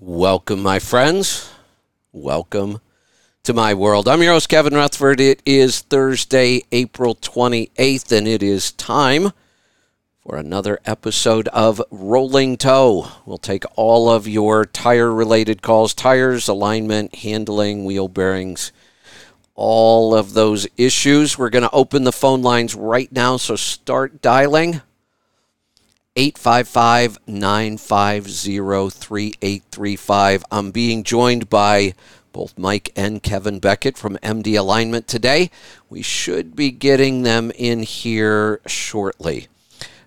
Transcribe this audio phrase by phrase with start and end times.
[0.00, 1.50] Welcome, my friends.
[2.12, 2.80] Welcome
[3.42, 4.06] to my world.
[4.06, 5.18] I'm your host, Kevin Rutherford.
[5.18, 9.32] It is Thursday, April 28th, and it is time
[10.20, 13.10] for another episode of Rolling Toe.
[13.26, 18.70] We'll take all of your tire related calls tires, alignment, handling, wheel bearings,
[19.56, 21.36] all of those issues.
[21.36, 24.80] We're going to open the phone lines right now, so start dialing.
[26.18, 30.44] 855 950 3835.
[30.50, 31.94] I'm being joined by
[32.32, 35.48] both Mike and Kevin Beckett from MD Alignment today.
[35.88, 39.46] We should be getting them in here shortly.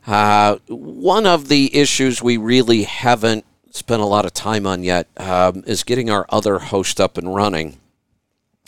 [0.05, 5.07] Uh, one of the issues we really haven't spent a lot of time on yet
[5.15, 7.77] um, is getting our other host up and running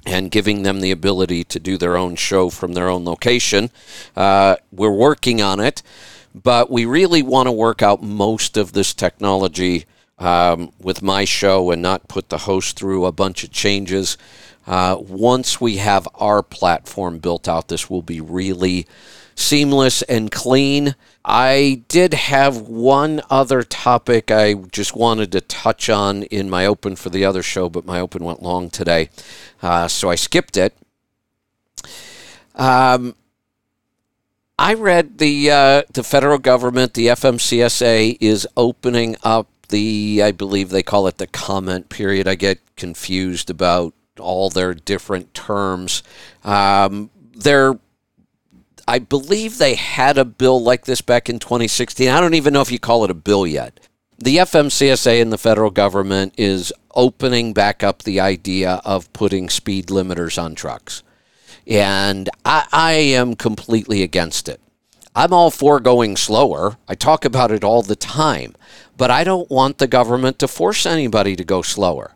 [0.06, 3.70] and giving them the ability to do their own show from their own location.
[4.16, 5.84] Uh, we're working on it
[6.34, 9.86] but we really want to work out most of this technology
[10.18, 14.18] um, with my show and not put the host through a bunch of changes.
[14.66, 18.88] Uh, once we have our platform built out, this will be really
[19.36, 20.96] seamless and clean.
[21.26, 26.96] I did have one other topic I just wanted to touch on in my open
[26.96, 29.10] for the other show, but my open went long today,
[29.62, 30.76] uh, so I skipped it.
[32.56, 33.16] Um,
[34.58, 40.70] I read the uh, the federal government, the FMCSA, is opening up the, I believe
[40.70, 42.28] they call it the comment period.
[42.28, 46.04] I get confused about all their different terms.
[46.44, 47.80] Um, they're
[48.88, 52.10] I believe they had a bill like this back in 2016.
[52.10, 53.80] I don't even know if you call it a bill yet.
[54.20, 59.88] The FMCSA and the federal government is opening back up the idea of putting speed
[59.88, 61.02] limiters on trucks.
[61.68, 64.60] And I, I am completely against it.
[65.16, 66.78] I'm all for going slower.
[66.88, 68.56] I talk about it all the time,
[68.98, 72.16] but I don't want the government to force anybody to go slower.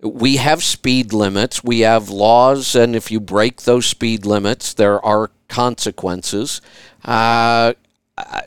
[0.00, 5.04] We have speed limits, we have laws, and if you break those speed limits, there
[5.04, 6.62] are consequences.
[7.04, 7.74] Uh,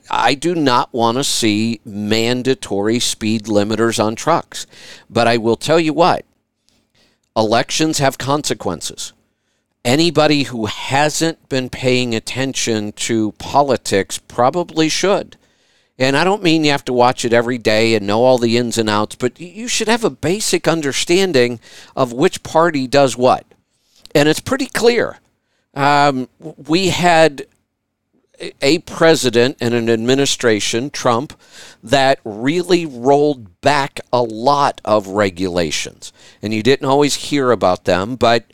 [0.09, 4.66] I do not want to see mandatory speed limiters on trucks.
[5.09, 6.25] But I will tell you what
[7.35, 9.13] elections have consequences
[9.86, 15.38] anybody who hasn't been paying attention to politics probably should.
[16.00, 18.58] And I don't mean you have to watch it every day and know all the
[18.58, 21.60] ins and outs, but you should have a basic understanding
[21.96, 23.46] of which party does what.
[24.16, 25.20] And it's pretty clear.
[25.76, 27.46] Um, we had
[28.62, 31.40] a president and an administration, Trump,
[31.84, 36.12] that really rolled back a lot of regulations.
[36.42, 38.46] And you didn't always hear about them, but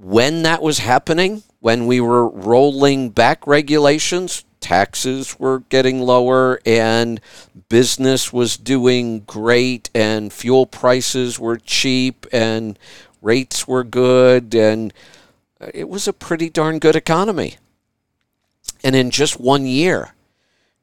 [0.00, 7.20] when that was happening, when we were rolling back regulations, taxes were getting lower and
[7.68, 12.78] business was doing great and fuel prices were cheap and
[13.22, 14.92] rates were good and
[15.60, 17.56] uh, it was a pretty darn good economy.
[18.84, 20.14] And in just one year,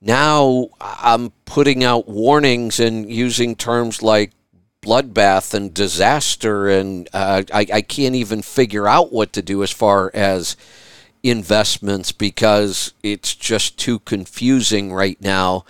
[0.02, 4.32] now I'm putting out warnings and using terms like
[4.86, 9.72] bloodbath and disaster, and uh, I, I can't even figure out what to do as
[9.72, 10.56] far as
[11.24, 15.66] investments because it's just too confusing right now.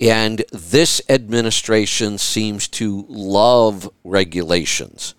[0.00, 5.14] And this administration seems to love regulations.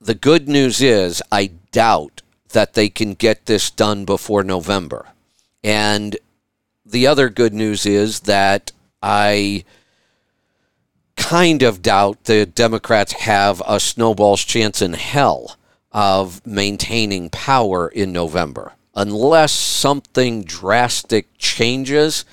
[0.00, 5.08] The good news is, I doubt that they can get this done before November.
[5.62, 6.16] And
[6.86, 8.72] the other good news is that
[9.02, 9.64] I
[11.20, 15.56] kind of doubt the Democrats have a snowball's chance in hell
[15.92, 22.24] of maintaining power in November unless something drastic changes.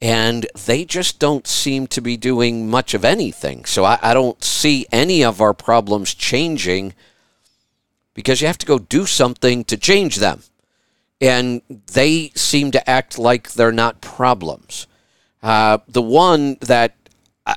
[0.00, 3.64] And they just don't seem to be doing much of anything.
[3.64, 6.92] So I, I don't see any of our problems changing
[8.12, 10.42] because you have to go do something to change them.
[11.20, 14.86] And they seem to act like they're not problems.
[15.42, 16.94] Uh, the one that.
[17.46, 17.54] Uh,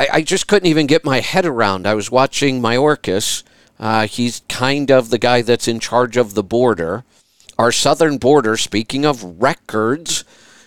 [0.00, 1.86] I, I just couldn't even get my head around.
[1.86, 3.42] I was watching Mayorkas.
[3.78, 7.04] Uh, he's kind of the guy that's in charge of the border.
[7.58, 10.24] Our southern border, speaking of records,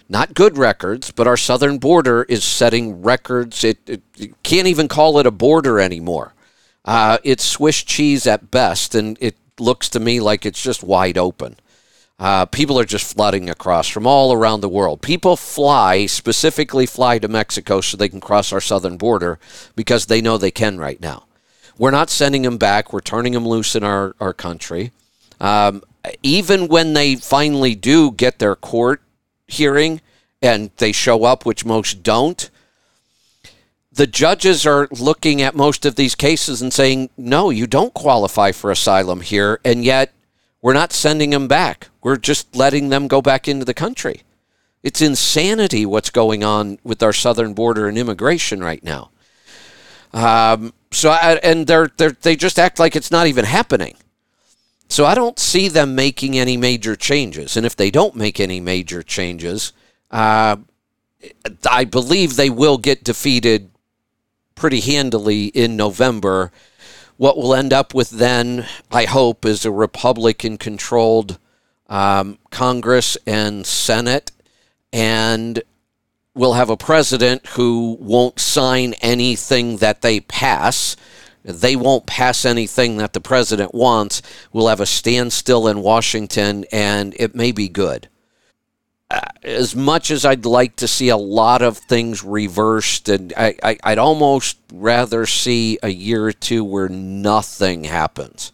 [0.07, 3.63] not good records, but our southern border is setting records.
[3.63, 6.35] It, it you can't even call it a border anymore.
[6.85, 11.17] Uh, it's Swiss cheese at best, and it looks to me like it's just wide
[11.17, 11.55] open.
[12.19, 15.01] Uh, people are just flooding across from all around the world.
[15.01, 19.39] People fly, specifically fly to Mexico so they can cross our southern border
[19.75, 21.25] because they know they can right now.
[21.77, 24.91] We're not sending them back, we're turning them loose in our, our country.
[25.41, 25.83] Um,
[26.21, 29.01] even when they finally do get their court
[29.47, 30.01] hearing
[30.41, 32.49] and they show up, which most don't,
[33.91, 38.51] the judges are looking at most of these cases and saying, no, you don't qualify
[38.51, 40.13] for asylum here, and yet
[40.63, 41.89] we're not sending them back.
[42.01, 44.23] We're just letting them go back into the country.
[44.81, 49.11] It's insanity what's going on with our southern border and immigration right now.
[50.13, 53.95] Um, so, I, and they're, they're, they just act like it's not even happening.
[54.87, 57.57] So I don't see them making any major changes.
[57.57, 59.73] And if they don't make any major changes,
[60.11, 60.57] uh,
[61.69, 63.69] I believe they will get defeated
[64.55, 66.53] pretty handily in November.
[67.17, 71.37] What we'll end up with then, I hope, is a Republican controlled
[71.87, 74.31] um, Congress and Senate.
[74.91, 75.61] And
[76.33, 80.95] we'll have a president who won't sign anything that they pass.
[81.43, 84.21] They won't pass anything that the president wants.
[84.51, 88.07] We'll have a standstill in Washington, and it may be good
[89.43, 93.91] as much as I'd like to see a lot of things reversed, and I, I,
[93.91, 98.51] would almost rather see a year or two where nothing happens,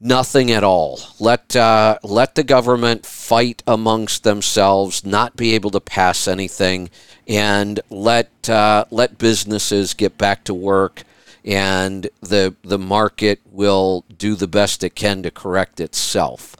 [0.00, 1.00] nothing at all.
[1.20, 6.90] Let uh, let the government fight amongst themselves, not be able to pass anything,
[7.28, 11.04] and let uh, let businesses get back to work,
[11.44, 16.56] and the the market will do the best it can to correct itself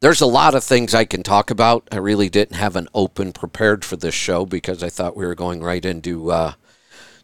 [0.00, 1.88] there's a lot of things I can talk about.
[1.90, 5.34] I really didn't have an open prepared for this show because I thought we were
[5.34, 6.52] going right into uh,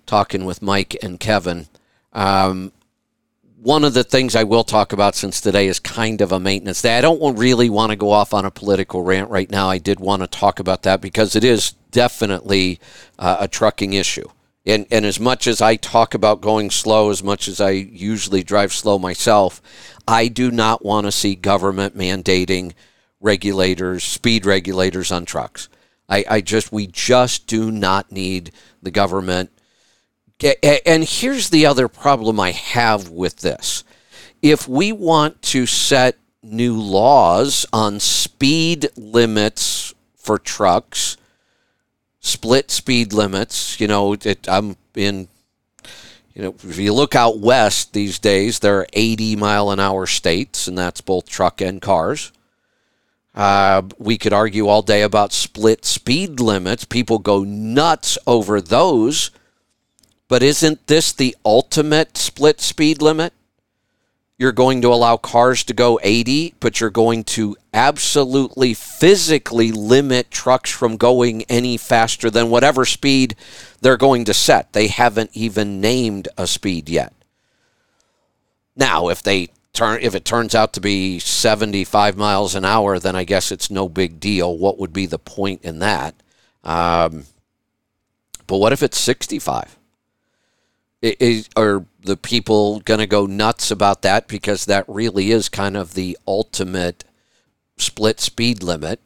[0.07, 1.69] talking with Mike and Kevin.
[2.13, 2.73] Um,
[3.63, 6.83] one of the things I will talk about since today is kind of a maintenance
[6.83, 6.99] day.
[6.99, 9.71] I don't really want to go off on a political rant right now.
[9.71, 12.79] I did want to talk about that because it is definitely
[13.19, 14.29] uh, a trucking issue.
[14.67, 18.43] And, and as much as I talk about going slow, as much as I usually
[18.43, 19.63] drive slow myself,
[20.07, 22.73] I do not want to see government mandating
[23.21, 25.69] regulators, speed regulators on trucks.
[26.09, 28.53] I, I just, we just do not need
[28.83, 29.51] the government.
[30.63, 33.85] And here's the other problem I have with this.
[34.43, 41.17] If we want to set new laws on speed limits for trucks,
[42.21, 45.29] split speed limits, you know, it, I'm in
[46.35, 50.07] you know, if you look out west these days, there are 80 mile an hour
[50.07, 52.33] states, and that's both truck and cars.
[53.35, 56.85] Uh, we could argue all day about split speed limits.
[56.85, 59.31] People go nuts over those.
[60.27, 63.33] But isn't this the ultimate split speed limit?
[64.37, 70.31] You're going to allow cars to go 80, but you're going to absolutely physically limit
[70.31, 73.37] trucks from going any faster than whatever speed
[73.81, 74.73] they're going to set.
[74.73, 77.13] They haven't even named a speed yet.
[78.75, 83.15] Now, if they turn if it turns out to be 75 miles an hour, then
[83.15, 84.57] I guess it's no big deal.
[84.59, 86.15] What would be the point in that?
[86.65, 87.27] Um,
[88.49, 89.79] but what if it's 65?
[91.05, 95.77] Is, are the people going to go nuts about that because that really is kind
[95.77, 97.05] of the ultimate
[97.77, 99.01] split speed limit?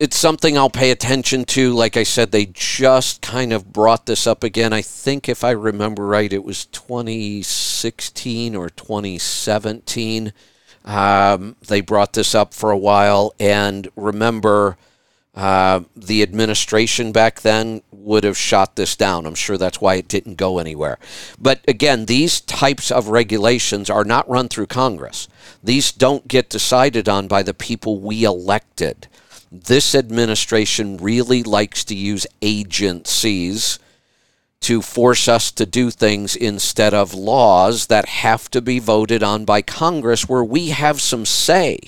[0.00, 1.72] It's something I'll pay attention to.
[1.72, 4.72] Like I said, they just kind of brought this up again.
[4.72, 10.32] I think, if I remember right, it was 2016 or 2017.
[10.84, 13.32] Um, they brought this up for a while.
[13.38, 14.76] And remember,
[15.36, 19.26] uh, the administration back then would have shot this down.
[19.26, 20.98] I'm sure that's why it didn't go anywhere.
[21.38, 25.28] But again, these types of regulations are not run through Congress.
[25.62, 29.08] These don't get decided on by the people we elected.
[29.50, 33.78] This administration really likes to use agencies
[34.62, 39.44] to force us to do things instead of laws that have to be voted on
[39.44, 41.78] by Congress where we have some say.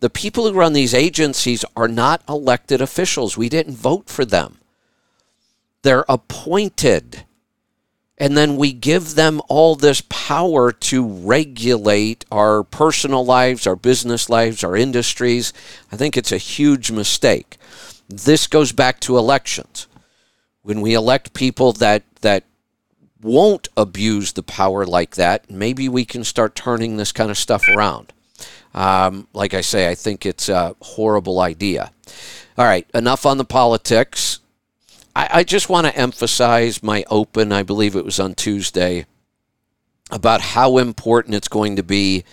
[0.00, 3.36] The people who run these agencies are not elected officials.
[3.36, 4.58] We didn't vote for them.
[5.82, 7.24] They're appointed.
[8.20, 14.28] And then we give them all this power to regulate our personal lives, our business
[14.28, 15.52] lives, our industries.
[15.92, 17.58] I think it's a huge mistake.
[18.08, 19.86] This goes back to elections.
[20.62, 22.44] When we elect people that, that
[23.22, 27.68] won't abuse the power like that, maybe we can start turning this kind of stuff
[27.68, 28.12] around.
[28.74, 31.92] Um, like I say, I think it's a horrible idea.
[32.56, 34.40] All right, enough on the politics.
[35.18, 39.04] I, I just want to emphasize my open, I believe it was on Tuesday,
[40.12, 42.24] about how important it's going to be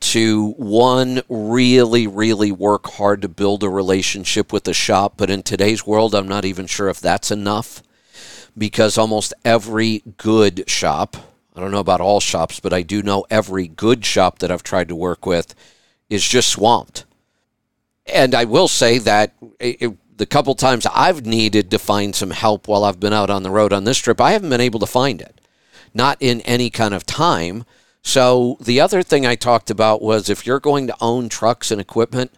[0.00, 5.42] to one really really work hard to build a relationship with the shop but in
[5.42, 7.82] today's world i'm not even sure if that's enough
[8.56, 11.16] because almost every good shop
[11.56, 14.62] i don't know about all shops but i do know every good shop that i've
[14.62, 15.52] tried to work with
[16.08, 17.04] is just swamped.
[18.06, 22.68] And I will say that it, the couple times I've needed to find some help
[22.68, 24.86] while I've been out on the road on this trip, I haven't been able to
[24.86, 25.40] find it,
[25.94, 27.64] not in any kind of time.
[28.02, 31.80] So the other thing I talked about was if you're going to own trucks and
[31.80, 32.32] equipment,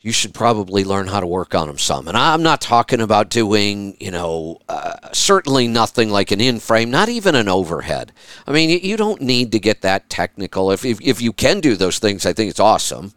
[0.00, 2.08] you should probably learn how to work on them some.
[2.08, 6.90] And I'm not talking about doing, you know, uh, certainly nothing like an in frame,
[6.90, 8.12] not even an overhead.
[8.46, 10.70] I mean, you don't need to get that technical.
[10.70, 13.14] If, if, if you can do those things, I think it's awesome.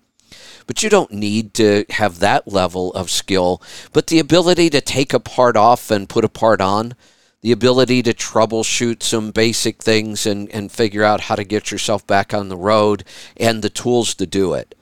[0.67, 3.61] But you don't need to have that level of skill.
[3.93, 6.93] But the ability to take a part off and put a part on,
[7.41, 12.05] the ability to troubleshoot some basic things and, and figure out how to get yourself
[12.05, 13.03] back on the road,
[13.37, 14.75] and the tools to do it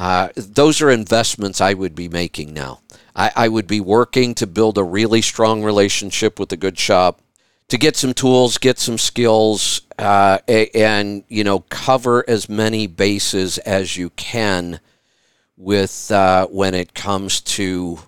[0.00, 2.80] uh, those are investments I would be making now.
[3.14, 7.20] I, I would be working to build a really strong relationship with a good shop,
[7.68, 13.58] to get some tools, get some skills, uh, and you know cover as many bases
[13.58, 14.80] as you can
[15.60, 17.98] with uh, when it comes to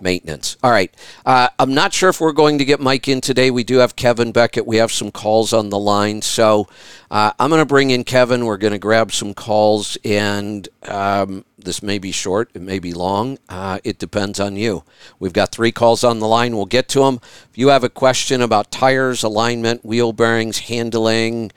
[0.00, 0.56] maintenance.
[0.62, 0.92] All right.
[1.24, 3.50] Uh, I'm not sure if we're going to get Mike in today.
[3.50, 4.66] We do have Kevin Beckett.
[4.66, 6.22] We have some calls on the line.
[6.22, 6.66] So
[7.10, 8.44] uh, I'm going to bring in Kevin.
[8.44, 12.92] We're going to grab some calls, and um, this may be short, it may be
[12.92, 13.38] long.
[13.48, 14.82] Uh, it depends on you.
[15.18, 16.56] We've got three calls on the line.
[16.56, 17.20] We'll get to them.
[17.50, 21.52] If you have a question about tires, alignment, wheel bearings, handling,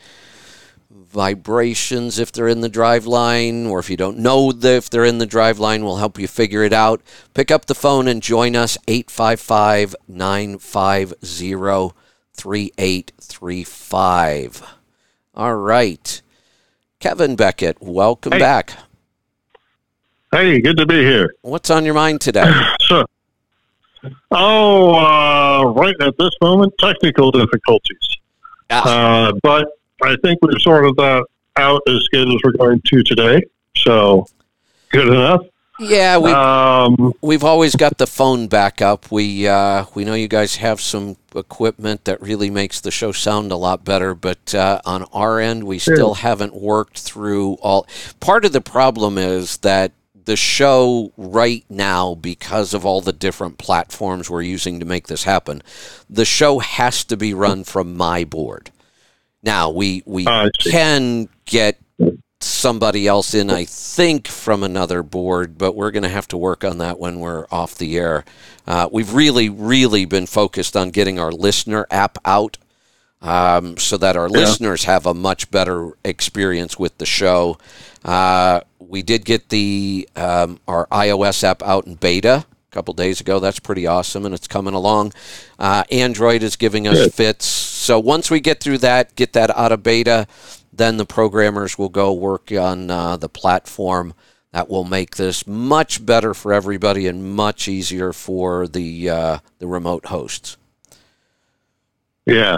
[0.89, 5.17] vibrations if they're in the drive line, or if you don't know if they're in
[5.17, 7.01] the drive line, we'll help you figure it out.
[7.33, 11.95] Pick up the phone and join us 855 950
[12.33, 14.63] 3835.
[15.33, 16.21] All right.
[16.99, 18.39] Kevin Beckett, welcome hey.
[18.39, 18.73] back.
[20.31, 21.33] Hey, good to be here.
[21.41, 22.51] What's on your mind today?
[22.81, 23.05] so,
[24.31, 28.17] oh, uh, right at this moment, technical difficulties.
[28.69, 29.27] Ah.
[29.27, 29.67] Uh, but
[30.01, 31.25] I think we've sorted that
[31.57, 33.41] out as good as we're going to today.
[33.77, 34.27] So
[34.91, 35.45] good enough.
[35.77, 39.11] Yeah, we um, we've always got the phone backup.
[39.11, 43.51] We uh, we know you guys have some equipment that really makes the show sound
[43.51, 46.21] a lot better, but uh, on our end, we still yeah.
[46.21, 47.85] haven't worked through all.
[48.21, 49.91] Part of the problem is that
[50.23, 55.25] the show right now, because of all the different platforms we're using to make this
[55.25, 55.61] happen,
[56.09, 58.71] the show has to be run from my board.
[59.45, 61.79] Now we we uh, can get
[62.41, 66.63] somebody else in, I think, from another board, but we're going to have to work
[66.63, 68.25] on that when we're off the air.
[68.67, 72.57] Uh, we've really, really been focused on getting our listener app out
[73.21, 74.39] um, so that our yeah.
[74.39, 77.57] listeners have a much better experience with the show.
[78.03, 82.45] Uh, we did get the um, our iOS app out in beta
[82.75, 83.39] couple days ago.
[83.39, 85.13] That's pretty awesome, and it's coming along.
[85.57, 87.13] Uh, Android is giving us Good.
[87.13, 90.25] fits so once we get through that, get that out of beta,
[90.73, 94.15] then the programmers will go work on uh, the platform
[94.51, 99.67] that will make this much better for everybody and much easier for the uh, the
[99.67, 100.57] remote hosts.
[102.25, 102.57] Yes,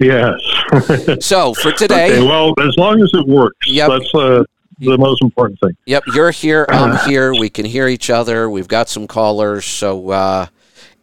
[0.00, 0.40] yes.
[1.20, 3.88] so for today, okay, well, as long as it works, yep.
[3.88, 4.42] that's uh,
[4.80, 5.76] the most important thing.
[5.86, 7.32] Yep, you're here, I'm here.
[7.32, 8.48] We can hear each other.
[8.48, 10.46] We've got some callers, so uh,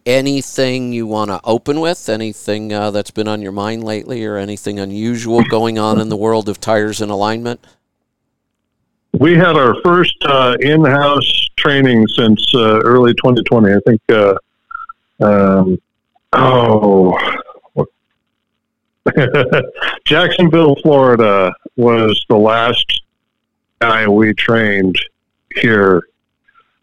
[0.04, 2.08] anything you want to open with?
[2.08, 6.16] Anything uh, that's been on your mind lately, or anything unusual going on in the
[6.16, 7.64] world of tires and alignment?
[9.12, 13.72] We had our first uh, in-house training since uh, early 2020.
[13.72, 14.00] I think.
[14.08, 14.34] Uh,
[15.20, 15.78] um,
[16.32, 17.18] oh.
[20.04, 23.02] Jacksonville, Florida was the last
[23.80, 24.98] guy we trained
[25.54, 26.02] here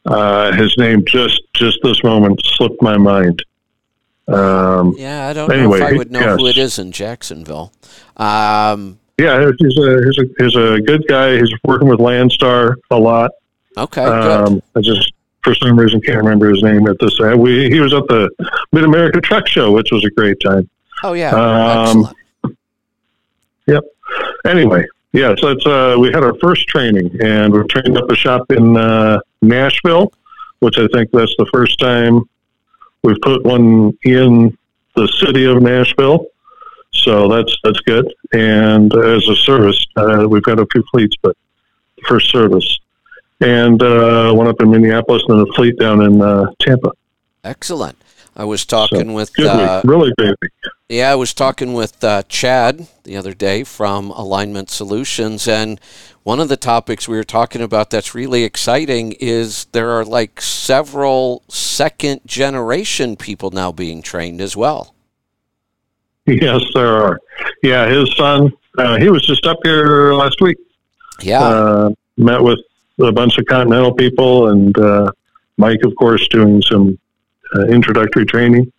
[0.05, 3.43] uh, his name just just this moment slipped my mind.
[4.27, 6.39] Um, yeah, I don't anyway, know if I would know yes.
[6.39, 7.71] who it is in Jacksonville.
[8.17, 11.37] Um, yeah, he's a, he's a he's a good guy.
[11.37, 13.31] He's working with Landstar a lot.
[13.77, 17.19] Okay, um, I just for some reason can't remember his name at this.
[17.19, 18.29] Uh, we he was at the
[18.71, 20.69] Mid America Truck Show, which was a great time.
[21.03, 22.07] Oh yeah, um,
[23.67, 23.83] Yep.
[24.45, 24.85] Anyway,
[25.15, 28.75] yeah, so uh, we had our first training, and we trained up a shop in
[28.75, 30.11] uh, Nashville,
[30.59, 32.21] which I think that's the first time
[33.01, 34.57] we've put one in
[34.95, 36.25] the city of Nashville.
[36.93, 38.13] So that's that's good.
[38.33, 41.37] And as a service, uh, we've got a few fleets, but
[42.07, 42.79] first service,
[43.39, 46.91] and uh, one up in Minneapolis, and a fleet down in uh, Tampa.
[47.45, 47.97] Excellent.
[48.35, 50.11] I was talking so, with uh, really.
[50.89, 55.79] Yeah, I was talking with uh, Chad the other day from Alignment Solutions, and
[56.23, 60.41] one of the topics we were talking about that's really exciting is there are like
[60.41, 64.93] several second generation people now being trained as well.
[66.25, 67.19] Yes, there are.
[67.63, 70.57] Yeah, his son, uh, he was just up here last week.
[71.21, 72.59] Yeah, uh, met with
[72.99, 75.11] a bunch of Continental people and uh,
[75.57, 76.99] Mike, of course, doing some
[77.55, 78.71] uh, introductory training.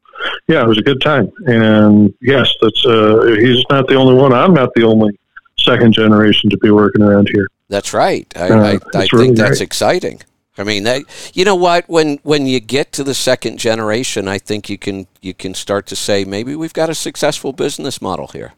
[0.48, 1.30] Yeah, it was a good time.
[1.46, 4.32] And yes, that's uh, he's not the only one.
[4.32, 5.18] I'm not the only
[5.58, 7.48] second generation to be working around here.
[7.68, 8.26] That's right.
[8.36, 9.60] I, uh, I, I really think that's great.
[9.62, 10.22] exciting.
[10.58, 11.02] I mean, that,
[11.34, 11.86] you know what?
[11.88, 15.86] When when you get to the second generation, I think you can you can start
[15.88, 18.54] to say maybe we've got a successful business model here.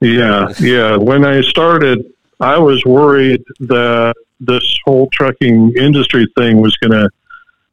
[0.00, 0.96] Yeah, yeah.
[0.96, 7.10] When I started, I was worried that this whole trucking industry thing was going to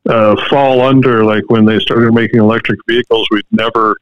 [0.07, 3.95] uh, fall under like when they started making electric vehicles, we'd never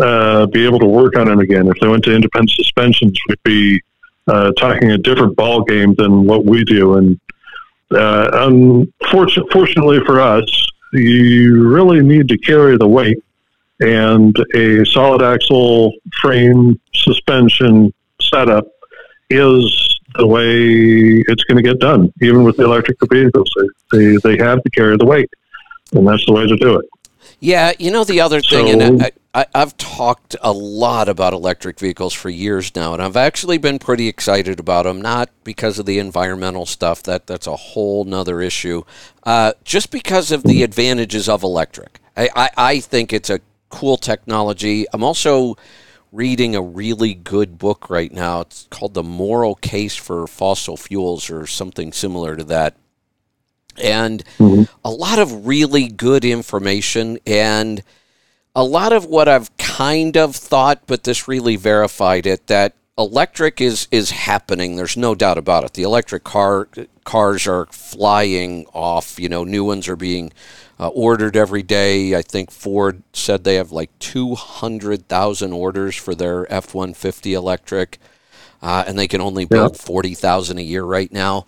[0.00, 1.66] uh, be able to work on them again.
[1.68, 3.82] If they went to independent suspensions, we'd be
[4.26, 6.94] uh, talking a different ball game than what we do.
[6.94, 7.20] And
[7.90, 10.44] uh, unfortunately for us,
[10.92, 13.18] you really need to carry the weight,
[13.80, 18.66] and a solid axle frame suspension setup
[19.30, 22.12] is the way it's going to get done.
[22.20, 25.30] Even with the electric vehicles, they, they, they have to carry the weight,
[25.92, 26.86] and that's the way to do it.
[27.40, 31.78] Yeah, you know the other thing, so, and I, I've talked a lot about electric
[31.78, 35.00] vehicles for years now, and I've actually been pretty excited about them.
[35.00, 38.82] Not because of the environmental stuff that that's a whole nother issue,
[39.22, 42.00] uh, just because of the advantages of electric.
[42.16, 44.86] I, I, I think it's a cool technology.
[44.92, 45.56] I'm also
[46.12, 48.40] reading a really good book right now.
[48.42, 52.76] It's called The Moral Case for Fossil Fuels or something similar to that.
[53.76, 54.64] And mm-hmm.
[54.84, 57.82] a lot of really good information and
[58.56, 63.60] a lot of what I've kind of thought, but this really verified it that electric
[63.60, 64.74] is is happening.
[64.74, 65.74] There's no doubt about it.
[65.74, 66.68] The electric car
[67.04, 69.20] cars are flying off.
[69.20, 70.32] You know, new ones are being
[70.80, 72.14] uh, ordered every day.
[72.14, 77.98] I think Ford said they have like 200,000 orders for their F 150 electric,
[78.62, 79.82] uh, and they can only build yeah.
[79.82, 81.46] 40,000 a year right now.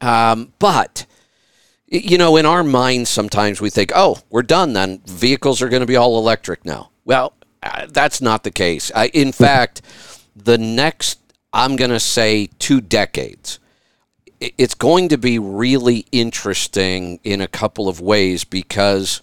[0.00, 1.06] Um, but,
[1.86, 5.02] you know, in our minds, sometimes we think, oh, we're done then.
[5.04, 6.90] Vehicles are going to be all electric now.
[7.04, 8.90] Well, uh, that's not the case.
[8.94, 9.82] I, in fact,
[10.34, 11.18] the next,
[11.52, 13.59] I'm going to say, two decades
[14.40, 19.20] it's going to be really interesting in a couple of ways because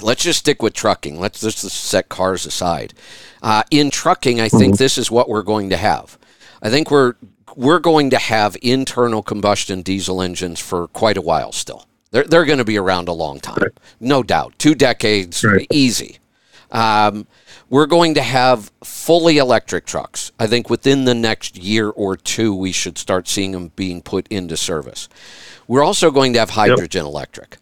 [0.00, 1.20] let's just stick with trucking.
[1.20, 2.94] Let's just set cars aside.
[3.42, 4.78] Uh, in trucking, I think mm-hmm.
[4.78, 6.18] this is what we're going to have.
[6.62, 7.14] I think we're
[7.56, 11.86] we're going to have internal combustion diesel engines for quite a while still.
[12.10, 13.72] They're, they're going to be around a long time, right.
[14.00, 14.54] no doubt.
[14.58, 15.66] Two decades, right.
[15.70, 16.18] easy.
[16.74, 17.28] Um,
[17.70, 20.32] we're going to have fully electric trucks.
[20.38, 24.26] I think within the next year or two, we should start seeing them being put
[24.28, 25.08] into service.
[25.68, 27.10] We're also going to have hydrogen yep.
[27.10, 27.56] electric.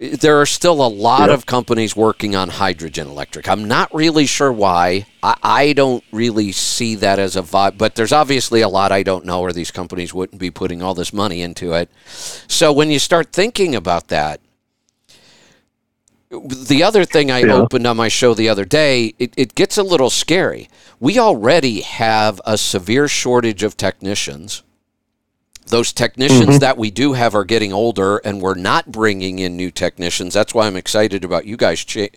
[0.00, 1.38] There are still a lot yep.
[1.38, 3.48] of companies working on hydrogen electric.
[3.48, 5.06] I'm not really sure why.
[5.22, 9.02] I, I don't really see that as a vibe, but there's obviously a lot I
[9.02, 11.90] don't know, or these companies wouldn't be putting all this money into it.
[12.06, 14.40] So when you start thinking about that,
[16.32, 17.52] the other thing I yeah.
[17.52, 20.68] opened on my show the other day, it, it gets a little scary.
[20.98, 24.62] We already have a severe shortage of technicians.
[25.66, 26.58] Those technicians mm-hmm.
[26.58, 30.34] that we do have are getting older, and we're not bringing in new technicians.
[30.34, 32.08] That's why I'm excited about you guys, cha-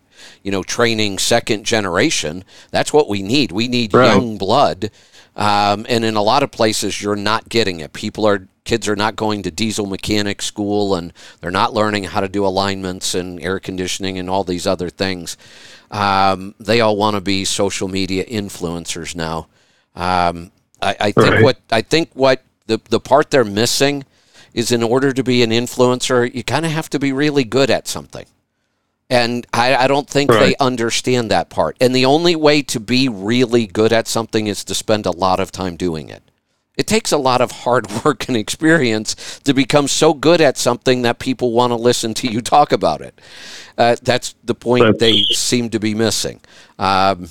[0.43, 2.43] you know, training second generation.
[2.71, 3.51] That's what we need.
[3.51, 4.13] We need right.
[4.13, 4.91] young blood,
[5.35, 7.93] um, and in a lot of places, you're not getting it.
[7.93, 12.19] People are kids are not going to diesel mechanic school and they're not learning how
[12.19, 15.37] to do alignments and air conditioning and all these other things.
[15.91, 19.47] Um, they all want to be social media influencers now.
[19.95, 21.43] Um, I, I, think right.
[21.43, 24.03] what I think what the the part they're missing
[24.53, 27.69] is in order to be an influencer, you kind of have to be really good
[27.69, 28.25] at something.
[29.09, 30.39] And I, I don't think right.
[30.39, 31.77] they understand that part.
[31.79, 35.39] And the only way to be really good at something is to spend a lot
[35.39, 36.23] of time doing it.
[36.77, 41.03] It takes a lot of hard work and experience to become so good at something
[41.03, 43.19] that people want to listen to you talk about it.
[43.77, 46.41] Uh, that's the point that's, they seem to be missing.
[46.79, 47.29] Um,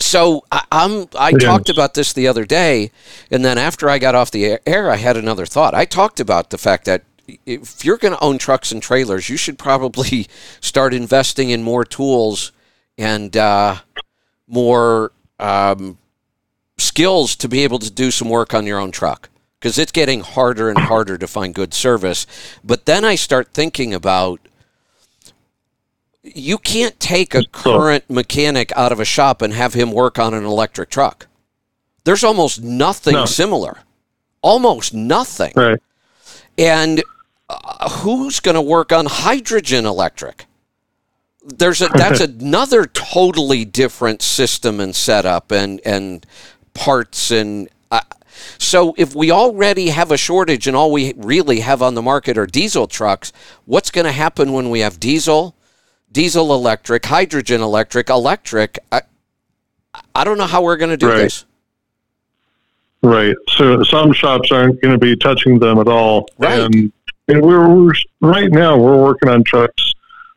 [0.00, 1.38] so I, am I yeah.
[1.38, 2.90] talked about this the other day,
[3.30, 5.74] and then after I got off the air, I had another thought.
[5.74, 7.02] I talked about the fact that
[7.44, 10.26] if you're going to own trucks and trailers, you should probably
[10.60, 12.52] start investing in more tools
[12.98, 13.76] and uh,
[14.46, 15.98] more um,
[16.78, 20.20] skills to be able to do some work on your own truck because it's getting
[20.20, 22.26] harder and harder to find good service.
[22.62, 24.40] But then I start thinking about
[26.22, 30.34] you can't take a current mechanic out of a shop and have him work on
[30.34, 31.28] an electric truck.
[32.04, 33.24] There's almost nothing no.
[33.26, 33.78] similar.
[34.42, 35.52] Almost nothing.
[35.56, 35.80] Right.
[36.58, 37.02] And
[37.48, 40.46] uh, who's going to work on hydrogen electric?
[41.44, 46.26] There's a that's another totally different system and setup and and
[46.74, 48.02] parts and I,
[48.58, 52.36] So if we already have a shortage and all we really have on the market
[52.36, 53.32] are diesel trucks,
[53.64, 55.54] what's going to happen when we have diesel,
[56.10, 58.78] diesel electric, hydrogen electric, electric?
[58.90, 59.02] I,
[60.14, 61.18] I don't know how we're going to do Right.
[61.18, 61.44] this.
[63.02, 63.36] Right.
[63.56, 66.28] So some shops aren't going to be touching them at all.
[66.38, 66.58] Right.
[66.60, 66.92] And,
[67.28, 69.92] and we're, right now we're working on trucks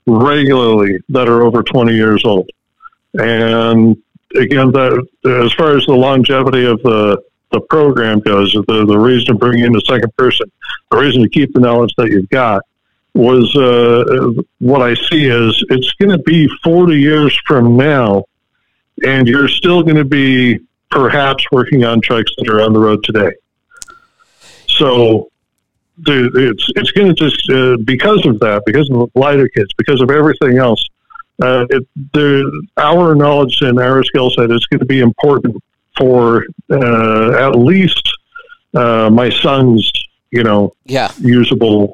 [0.07, 2.49] regularly that are over 20 years old.
[3.13, 3.97] And
[4.35, 7.21] again, that as far as the longevity of the
[7.51, 10.51] the program goes, the the reason to bring in a second person,
[10.91, 12.63] the reason to keep the knowledge that you've got
[13.15, 18.25] was uh, what I see is it's going to be 40 years from now,
[19.03, 20.59] and you're still going to be
[20.91, 23.31] perhaps working on trucks that are on the road today.
[24.67, 25.31] So
[26.07, 30.01] it's it's going to just uh, because of that, because of the glider kits, because
[30.01, 30.83] of everything else.
[31.41, 35.55] Uh, it, the, our knowledge and our skill set is going to be important
[35.97, 38.01] for uh, at least
[38.73, 39.89] uh, my son's,
[40.31, 41.11] you know, Yeah.
[41.17, 41.93] usable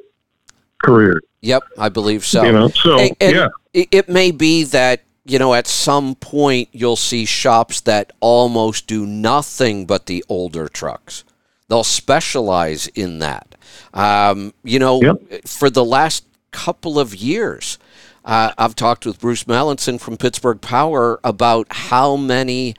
[0.84, 1.22] career.
[1.42, 1.64] Yep.
[1.78, 2.44] I believe so.
[2.44, 6.16] You know, so And- and yeah, it, it may be that you know at some
[6.16, 11.24] point you'll see shops that almost do nothing but the older trucks
[11.68, 13.55] they'll specialize in that
[13.94, 15.48] um, you know Yep.
[15.48, 17.78] for the last couple of years
[18.24, 22.74] uh, I've talked with Bruce Mallinson from Pittsburgh Power about how many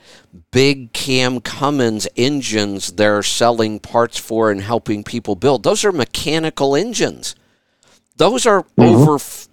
[0.50, 5.62] big Cam Cummins engines they're selling parts for and helping people build.
[5.62, 7.36] Those are mechanical engines.
[8.16, 9.14] Those are over.
[9.16, 9.46] f-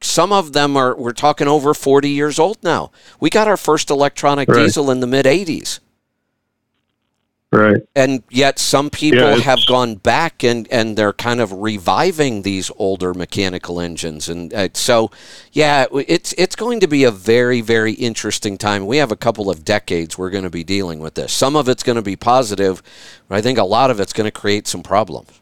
[0.00, 0.96] Some of them are.
[0.96, 2.90] We're talking over forty years old now.
[3.20, 4.62] We got our first electronic Right.
[4.64, 5.78] diesel in the mid '80s,
[7.52, 7.82] right.
[7.94, 12.70] and yet some people Yeah, have gone back and and they're kind of reviving these
[12.76, 14.28] older mechanical engines.
[14.28, 15.10] And uh, so,
[15.52, 18.86] yeah, it's it's going to be a very very interesting time.
[18.86, 21.32] We have a couple of decades we're going to be dealing with this.
[21.32, 22.82] Some of it's going to be positive,
[23.28, 25.40] but I think a lot of it's going to create some problems.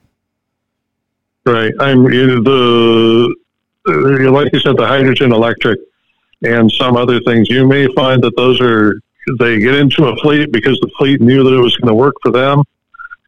[1.47, 1.73] Right.
[1.81, 3.35] I'm in the
[3.87, 5.81] like you said, the hydrogen electric
[6.43, 7.49] and some other things.
[7.49, 9.01] You may find that those are
[9.39, 12.15] they get into a fleet because the fleet knew that it was going to work
[12.23, 12.63] for them,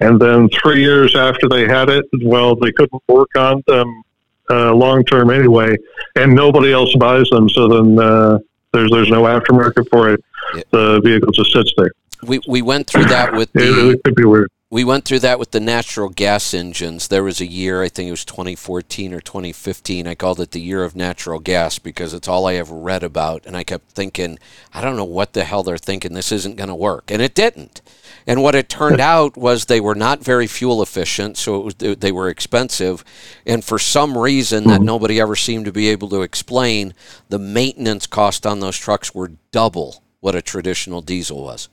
[0.00, 4.02] and then three years after they had it, well, they couldn't work on them
[4.50, 5.76] uh, long term anyway,
[6.16, 7.48] and nobody else buys them.
[7.48, 8.38] So then uh,
[8.72, 10.24] there's there's no aftermarket for it.
[10.54, 10.62] Yeah.
[10.70, 11.92] The vehicle just sits there.
[12.22, 14.50] We we went through that with It, the it could be weird.
[14.72, 17.08] We went through that with the natural gas engines.
[17.08, 20.06] There was a year, I think it was 2014 or 2015.
[20.06, 23.44] I called it the year of natural gas because it's all I ever read about.
[23.44, 24.38] And I kept thinking,
[24.72, 26.14] I don't know what the hell they're thinking.
[26.14, 27.10] This isn't going to work.
[27.10, 27.82] And it didn't.
[28.26, 31.74] And what it turned out was they were not very fuel efficient, so it was,
[31.98, 33.04] they were expensive.
[33.44, 34.86] And for some reason that mm-hmm.
[34.86, 36.94] nobody ever seemed to be able to explain,
[37.28, 41.68] the maintenance cost on those trucks were double what a traditional diesel was.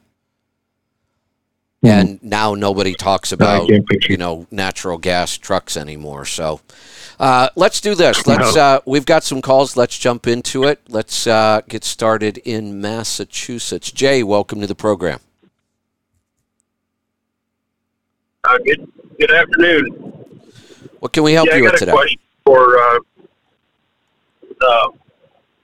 [1.82, 3.70] And now nobody talks about
[4.10, 6.26] you know natural gas trucks anymore.
[6.26, 6.60] So
[7.20, 8.28] uh, let's do this.
[8.28, 9.78] Let's uh, we've got some calls.
[9.78, 10.82] Let's jump into it.
[10.90, 13.92] Let's uh, get started in Massachusetts.
[13.92, 15.22] Jay, welcome to the program.
[18.44, 19.86] Uh, good good afternoon.
[21.00, 21.92] What can we help yeah, I you got with a today?
[21.94, 23.00] question for uh,
[24.68, 24.90] uh,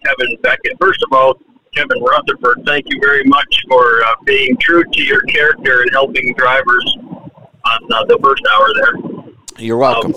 [0.05, 0.77] Kevin Beckett.
[0.79, 1.39] First of all,
[1.75, 6.33] Kevin Rutherford, thank you very much for uh, being true to your character and helping
[6.37, 9.33] drivers on uh, the first hour there.
[9.57, 10.15] You're welcome.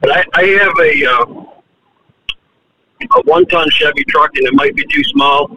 [0.00, 1.42] But I, I have a uh,
[3.16, 5.50] a one ton Chevy truck, and it might be too small.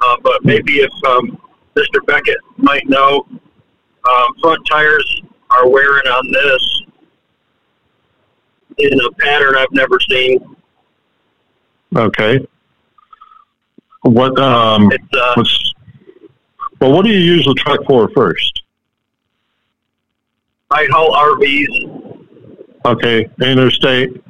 [0.00, 1.40] Uh, but maybe if um,
[1.74, 2.04] Mr.
[2.06, 6.82] Beckett might know, um, front tires are wearing on this
[8.78, 10.56] in a pattern I've never seen.
[11.94, 12.46] Okay.
[14.06, 15.44] What um uh,
[16.80, 18.62] well what do you use the truck for first?
[20.70, 22.22] I haul RVs.
[22.84, 24.22] Okay, interstate.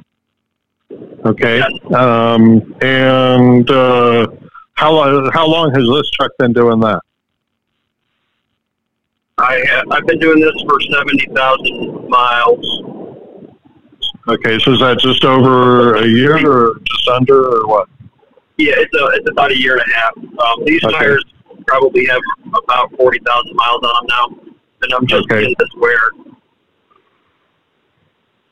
[1.25, 1.59] Okay.
[1.59, 1.93] Yes.
[1.93, 4.27] Um and uh
[4.73, 7.01] how long how long has this truck been doing that?
[9.37, 12.83] I have, I've been doing this for seventy thousand miles.
[14.27, 17.89] Okay, so is that just over a year or just under or what?
[18.57, 20.17] Yeah, it's a it's about a year and a half.
[20.17, 20.97] Um, these Okay.
[20.97, 21.23] tires
[21.67, 22.21] probably have
[22.55, 25.45] about forty thousand miles on them now, and I'm just Okay.
[25.45, 25.99] in this wear.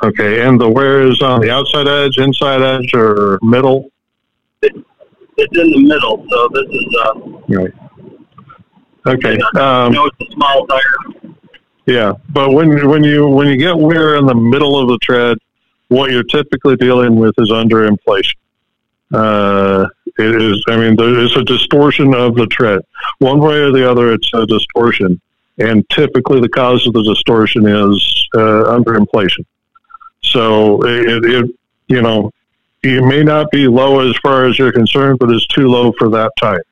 [0.03, 3.89] Okay, and the wear is on the outside edge, inside edge, or middle?
[4.61, 7.13] It's in the middle, so this is uh,
[7.49, 7.73] Right.
[9.07, 9.37] Okay.
[9.37, 11.33] you Um, know, it's a small tire.
[11.87, 15.37] Yeah, but when when you when you get wear in the middle of the tread,
[15.87, 18.35] what you're typically dealing with is underinflation.
[19.13, 19.85] Uh,
[20.17, 22.81] it is, I mean, there is a distortion of the tread.
[23.19, 25.19] One way or the other, it's a distortion.
[25.57, 29.45] and typically the cause of the distortion is uh, underinflation.
[30.23, 31.51] So it, it,
[31.87, 32.31] you know,
[32.83, 36.09] it may not be low as far as you're concerned, but it's too low for
[36.09, 36.63] that type.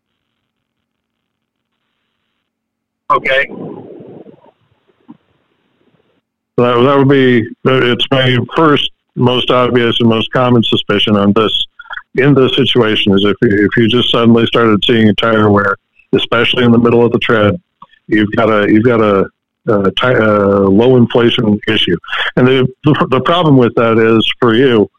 [3.12, 3.46] Okay.
[6.58, 11.66] That, that would be it's my first most obvious and most common suspicion on this
[12.16, 15.78] in this situation is if you, if you just suddenly started seeing a tire wear,
[16.14, 17.60] especially in the middle of the tread,
[18.08, 19.30] you've got a you've got a,
[19.66, 21.98] low inflation issue,
[22.36, 24.90] and the, the, problem with that is for you,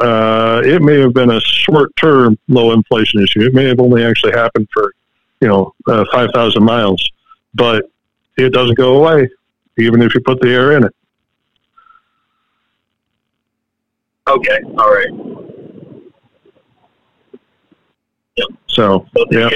[0.00, 3.42] uh, it may have been a short term low inflation issue.
[3.42, 4.92] It may have only actually happened for
[5.40, 7.08] you know uh, five thousand miles,
[7.54, 7.84] but
[8.36, 9.28] it doesn't go away
[9.78, 10.94] even if you put the air in it.
[14.28, 14.58] Okay.
[14.76, 15.38] All right.
[18.36, 18.48] Yep.
[18.78, 19.50] So, so yeah.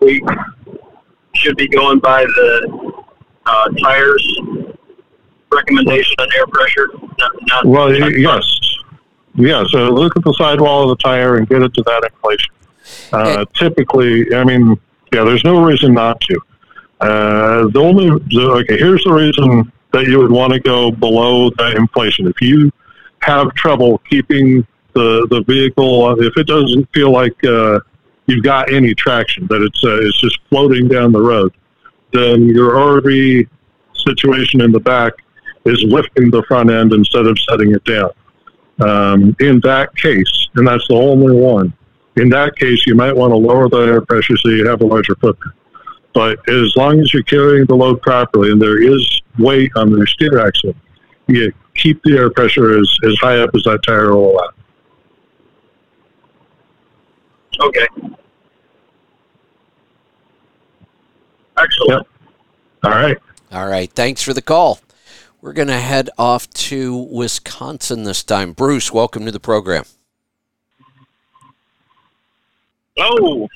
[0.00, 0.20] We
[1.36, 2.92] should be going by the
[3.46, 4.40] uh, tires
[5.52, 6.88] recommendation on air pressure.
[7.16, 8.60] Not, not, well, not yes.
[9.36, 12.52] Yeah, so look at the sidewall of the tire and get it to that inflation.
[13.12, 14.80] Uh, typically, I mean,
[15.12, 16.40] yeah, there's no reason not to.
[17.00, 21.76] Uh, the only, okay, here's the reason that you would want to go below that
[21.76, 22.26] inflation.
[22.26, 22.72] If you
[23.20, 27.78] have trouble keeping the, the vehicle, if it doesn't feel like uh,
[28.26, 31.52] you've got any traction, that it's, uh, it's just floating down the road,
[32.12, 33.48] then your RV
[33.92, 35.12] situation in the back
[35.64, 38.10] is lifting the front end instead of setting it down.
[38.80, 41.72] Um, in that case, and that's the only one,
[42.16, 44.86] in that case, you might want to lower the air pressure so you have a
[44.86, 45.54] larger footprint.
[46.12, 50.06] But as long as you're carrying the load properly and there is weight on the
[50.06, 50.74] steer axle,
[51.26, 54.48] you keep the air pressure as, as high up as that tire will allow.
[57.60, 57.86] Okay.
[61.56, 61.90] Excellent.
[61.90, 62.06] Yep.
[62.84, 63.18] All right.
[63.52, 63.90] All right.
[63.92, 64.80] Thanks for the call.
[65.40, 68.52] We're going to head off to Wisconsin this time.
[68.52, 69.84] Bruce, welcome to the program.
[72.96, 73.48] Hello.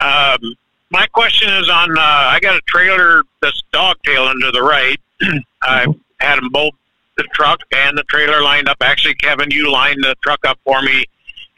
[0.00, 0.56] Um,
[0.90, 1.96] my question is on.
[1.96, 4.98] Uh, I got a trailer that's dogtailing to the right.
[5.62, 5.86] I
[6.20, 6.74] had them both,
[7.16, 8.78] the truck and the trailer lined up.
[8.80, 11.04] Actually, Kevin, you lined the truck up for me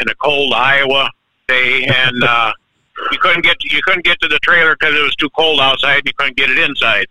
[0.01, 1.11] in a cold Iowa
[1.49, 2.53] day, and uh,
[3.13, 5.61] you couldn't get to, you couldn't get to the trailer because it was too cold
[5.61, 5.99] outside.
[5.99, 7.07] and You couldn't get it inside.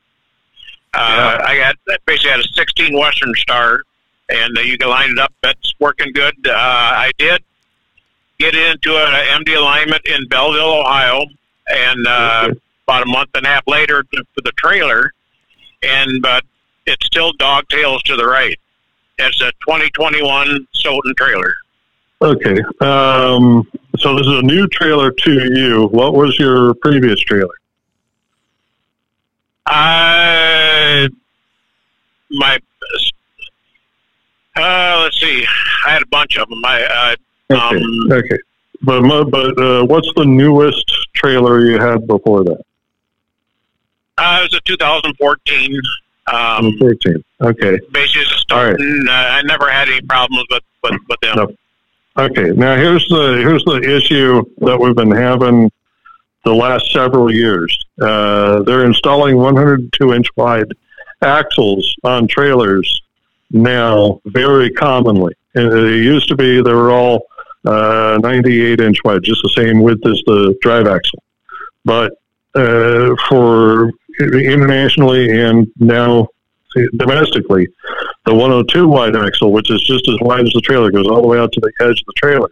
[0.93, 1.45] Uh, yeah.
[1.45, 3.81] I got basically had a 16 Western Star,
[4.29, 5.33] and uh, you can line it up.
[5.43, 6.35] That's working good.
[6.47, 7.43] Uh, I did
[8.39, 11.25] get into an MD alignment in Belleville, Ohio,
[11.67, 12.49] and uh,
[12.87, 15.11] about a month and a half later for the trailer,
[15.83, 16.43] and but
[16.85, 18.57] it still dogtails to the right.
[19.17, 21.53] It's a 2021 Stoughton trailer.
[22.21, 22.57] Okay.
[22.81, 23.67] Um,
[23.99, 25.87] so this is a new trailer to you.
[25.87, 27.53] What was your previous trailer?
[29.65, 31.07] Uh,
[32.29, 32.59] my,
[34.55, 35.45] uh, let's see.
[35.85, 36.63] I had a bunch of them.
[36.63, 37.15] I,
[37.49, 37.75] uh, okay.
[37.75, 38.37] Um, okay.
[38.81, 42.61] But but uh, what's the newest trailer you had before that?
[44.17, 45.81] Uh, it was a 2014.
[46.27, 47.23] Um, 2014.
[47.41, 47.79] Okay.
[47.91, 49.05] Basically, a Stoughton.
[49.07, 49.09] Right.
[49.09, 51.35] Uh, I never had any problems with with, with them.
[51.35, 51.55] No.
[52.17, 52.51] Okay.
[52.51, 55.69] Now here's the here's the issue that we've been having
[56.45, 57.77] the last several years.
[58.01, 60.71] Uh, they're installing 102 inch wide
[61.21, 63.01] axles on trailers
[63.51, 65.33] now very commonly.
[65.55, 67.25] It used to be they were all
[67.65, 71.21] uh, 98 inch wide, just the same width as the drive axle.
[71.83, 72.13] But
[72.53, 76.29] uh, for internationally and now
[76.97, 77.67] domestically,
[78.25, 81.27] the 102 wide axle, which is just as wide as the trailer, goes all the
[81.27, 82.49] way out to the edge of the trailer,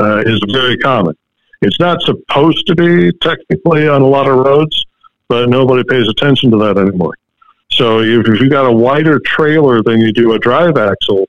[0.00, 1.16] uh, is very common.
[1.62, 4.84] It's not supposed to be technically on a lot of roads,
[5.28, 7.14] but nobody pays attention to that anymore.
[7.70, 11.26] So if you've got a wider trailer than you do a drive axle,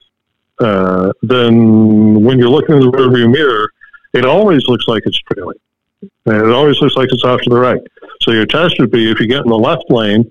[0.60, 3.70] uh, then when you're looking in the rearview mirror,
[4.14, 5.58] it always looks like it's trailing.
[6.02, 7.82] And it always looks like it's off to the right.
[8.22, 10.30] So your test would be if you get in the left lane,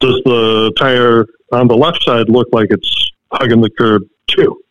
[0.00, 4.62] does the tire on the left side look like it's hugging the curb too?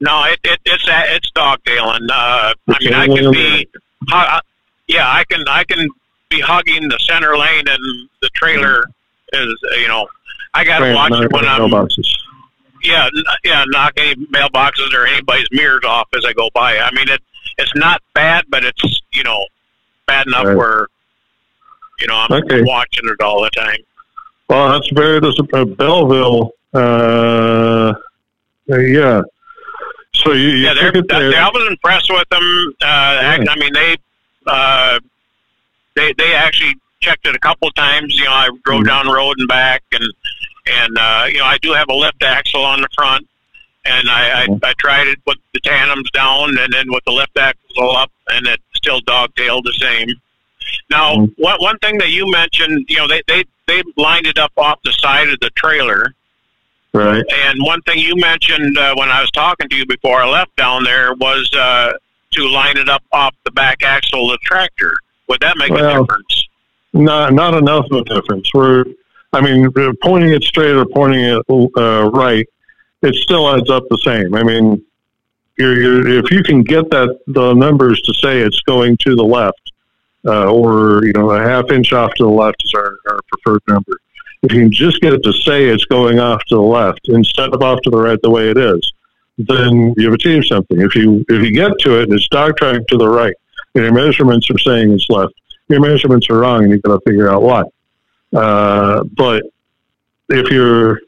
[0.00, 2.08] No, it, it it's it's dogtailing.
[2.10, 3.68] Uh, I mean, I can be,
[4.12, 4.40] uh,
[4.86, 5.88] yeah, I can I can
[6.28, 8.84] be hugging the center lane, and the trailer
[9.32, 10.06] is you know,
[10.52, 11.62] I got to watch it when I'm.
[11.62, 12.18] Mailboxes.
[12.82, 13.08] Yeah,
[13.44, 16.76] yeah, knock any mailboxes or anybody's mirrors off as I go by.
[16.76, 17.22] I mean, it
[17.56, 19.46] it's not bad, but it's you know
[20.06, 20.56] bad enough right.
[20.56, 20.88] where
[22.00, 22.62] you know I'm okay.
[22.62, 23.78] watching it all the time.
[24.48, 26.52] Well, that's very uh, Belleville.
[26.72, 27.94] Uh,
[28.68, 29.22] yeah,
[30.14, 32.74] so you, you yeah, they're, they're, I was impressed with them.
[32.82, 33.44] Uh, yeah.
[33.48, 33.96] I mean, they
[34.46, 34.98] uh,
[35.96, 38.14] they they actually checked it a couple of times.
[38.18, 38.86] You know, I drove Mhm.
[38.86, 40.04] down the road and back, and
[40.66, 43.26] and uh, you know, I do have a lift axle on the front,
[43.84, 44.42] and I.
[44.44, 48.10] I I tried it with the tandems down, and then with the lift axle up,
[48.28, 50.08] and it still dogtailed the same.
[50.94, 54.52] Now, one one thing that you mentioned, you know, they they they lined it up
[54.56, 56.14] off the side of the trailer,
[56.92, 57.24] Right.
[57.46, 60.54] and one thing you mentioned uh, when I was talking to you before I left
[60.54, 61.92] down there was uh,
[62.30, 64.94] to line it up off the back axle of the tractor.
[65.28, 66.48] Would that make a difference?
[66.92, 68.48] Not not enough of a difference.
[68.54, 68.84] We're,
[69.32, 69.68] I mean,
[70.00, 71.42] pointing it straight or pointing it
[71.76, 72.46] uh, right,
[73.02, 74.32] it still adds up the same.
[74.34, 74.80] I mean,
[75.58, 79.24] you're, you're, if you can get that the numbers to say it's going to the
[79.24, 79.72] left,
[80.26, 83.62] uh, or you know, a half inch off to the left is our, our preferred
[83.68, 83.98] number.
[84.42, 87.54] If you can just get it to say it's going off to the left instead
[87.54, 88.92] of off to the right the way it is,
[89.38, 90.80] then you've achieved something.
[90.80, 93.34] If you if you get to it and it's dog tracking to the right,
[93.74, 95.34] and your measurements are saying it's left,
[95.68, 97.62] your measurements are wrong, and you've got to figure out why.
[98.34, 99.44] Uh, but
[100.28, 101.00] if you're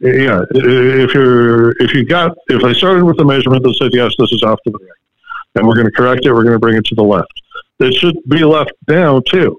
[0.00, 4.14] yeah, if you're if you got if I started with a measurement that said yes,
[4.18, 6.58] this is off to the right, and we're going to correct it, we're going to
[6.58, 7.32] bring it to the left.
[7.80, 9.58] It should be left down too.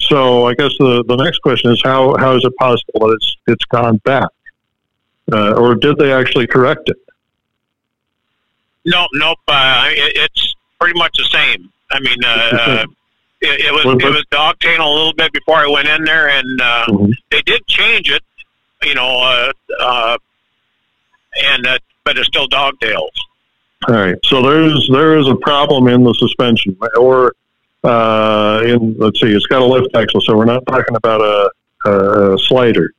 [0.00, 3.36] So I guess the, the next question is how how is it possible that it's
[3.48, 4.28] it's gone back,
[5.32, 6.96] uh, or did they actually correct it?
[8.84, 9.38] No, nope.
[9.48, 11.68] Uh, it, it's pretty much the same.
[11.90, 12.84] I mean, uh, the uh,
[13.40, 16.60] it, it was it was dogtailing a little bit before I went in there, and
[16.60, 17.12] uh, Mhm.
[17.30, 18.22] they did change it.
[18.84, 20.18] You know, uh, uh,
[21.44, 23.10] and uh, but it's still dogtails.
[23.88, 24.16] All right.
[24.24, 27.34] So there's there is a problem in the suspension, or
[27.84, 31.50] uh, in let's see, it's got a lift axle, so we're not talking about a,
[31.88, 32.92] a slider.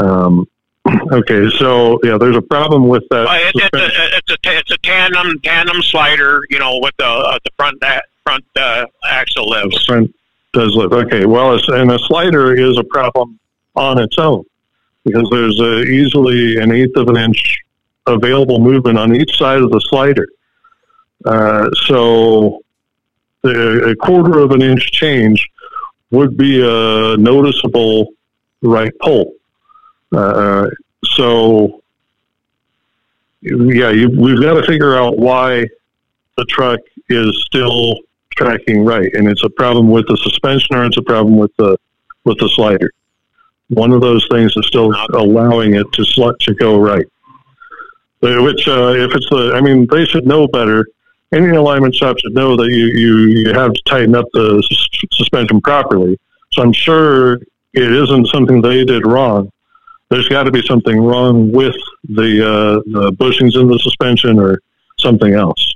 [0.00, 0.48] Um,
[1.12, 1.48] okay.
[1.58, 3.26] So yeah, there's a problem with that.
[3.26, 6.42] Uh, it, it's a it's a it's a tandem tandem slider.
[6.50, 9.84] You know, with the uh, the front a- front uh, axle lifts.
[9.84, 10.14] front
[10.52, 10.92] does lift.
[10.92, 11.26] Okay.
[11.26, 13.38] Well, and a slider is a problem
[13.74, 14.44] on its own
[15.04, 17.58] because there's a, easily an eighth of an inch
[18.06, 20.28] available movement on each side of the slider.
[21.24, 22.62] Uh, so
[23.44, 25.48] a quarter of an inch change
[26.10, 28.08] would be a noticeable
[28.60, 29.34] right pull.
[30.12, 30.68] Uh,
[31.04, 31.82] so
[33.40, 35.66] yeah, you, we've got to figure out why
[36.36, 37.96] the truck is still
[38.36, 41.76] tracking right, and it's a problem with the suspension or it's a problem with the
[42.24, 42.90] with the slider.
[43.68, 47.06] One of those things is still not allowing it to slut to go right.
[48.22, 50.86] Uh, Which, uh, if it's the, I mean, they should know better.
[51.32, 55.08] Any alignment shop should know that you, you, you have to tighten up the sus-
[55.12, 56.18] suspension properly.
[56.52, 57.34] So I'm sure
[57.72, 59.50] it isn't something they did wrong.
[60.10, 61.74] There's got to be something wrong with
[62.06, 64.60] the uh, the bushings in the suspension or
[64.98, 65.74] something else.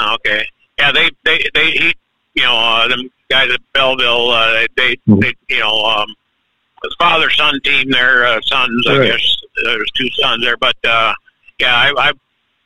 [0.00, 0.46] Okay.
[0.78, 1.94] Yeah, they they they he,
[2.34, 4.30] you know uh, them guys at Belleville.
[4.30, 6.14] Uh, they they you know um,
[6.82, 7.90] his father son team.
[7.90, 9.10] Their uh, sons, I Right.
[9.10, 9.36] guess.
[9.64, 11.12] There's two sons there, but uh,
[11.58, 12.12] yeah, I, I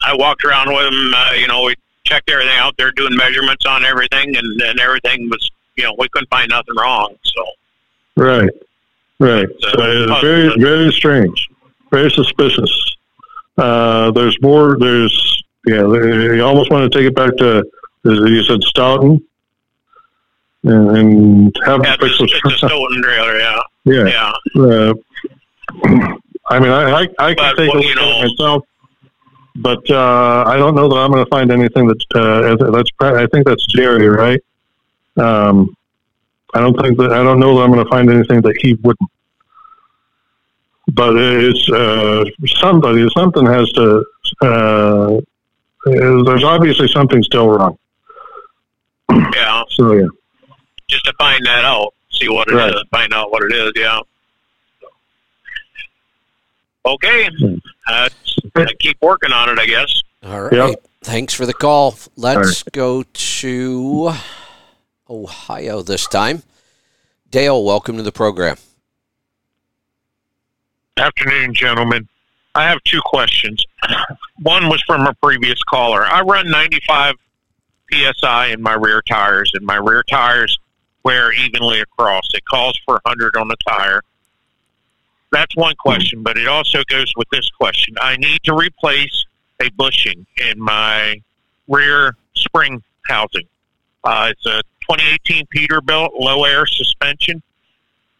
[0.04, 1.14] I walked around with them.
[1.14, 2.74] Uh, you know, we checked everything out.
[2.76, 6.74] They're doing measurements on everything, and and everything was you know we couldn't find nothing
[6.78, 7.14] wrong.
[7.24, 7.44] So
[8.16, 8.50] Right,
[9.20, 9.48] right.
[9.60, 11.48] So it's very, very strange,
[11.90, 12.96] very suspicious.
[13.56, 14.76] Uh, there's more.
[14.78, 15.80] There's yeah.
[15.82, 17.64] You almost want to take it back to
[18.04, 19.24] you said Stoughton,
[20.64, 23.38] and, and have yeah, fixed it's, it's a Stoughton trailer.
[23.38, 24.32] Yeah, yeah.
[24.54, 24.62] yeah.
[24.62, 24.94] Uh,
[26.50, 28.64] I mean, I I, I can But, take a well, look you at know- myself,
[29.56, 32.90] but uh, I don't know that I'm going to find anything that's uh, that's.
[33.00, 34.40] I think that's Jerry, right?
[35.16, 35.76] Um,
[36.54, 38.74] I don't think that I don't know that I'm going to find anything that he
[38.74, 39.10] wouldn't.
[40.92, 42.24] But it's uh,
[42.60, 43.06] somebody.
[43.16, 44.04] Something has to.
[44.40, 45.20] Uh,
[45.84, 47.78] there's obviously something still wrong.
[49.10, 49.62] yeah.
[49.70, 50.06] So yeah.
[50.88, 52.74] Just to find that out, see what it is, Right.
[52.90, 53.72] find out what it is.
[53.76, 54.00] Yeah.
[56.84, 57.28] Okay.
[57.38, 57.54] Hmm.
[57.88, 58.08] Uh,
[58.56, 60.02] I keep working on it, I guess.
[60.22, 60.52] All right.
[60.52, 60.84] Yep.
[61.02, 61.96] Thanks for the call.
[62.16, 64.12] Let's go to
[65.10, 66.42] Ohio this time.
[67.30, 68.56] Dale, welcome to the program.
[70.96, 72.08] Afternoon, gentlemen.
[72.54, 73.64] I have two questions.
[74.42, 76.04] One was from a previous caller.
[76.04, 77.14] I run 95
[77.90, 80.58] psi in my rear tires, and my rear tires
[81.04, 82.24] wear evenly across.
[82.34, 84.02] It calls for 100 on the tire.
[85.32, 87.94] That's one question, but it also goes with this question.
[88.00, 89.24] I need to replace
[89.62, 91.22] a bushing in my
[91.68, 93.48] rear spring housing.
[94.04, 97.42] Uh, it's a 2018 Peterbilt low air suspension.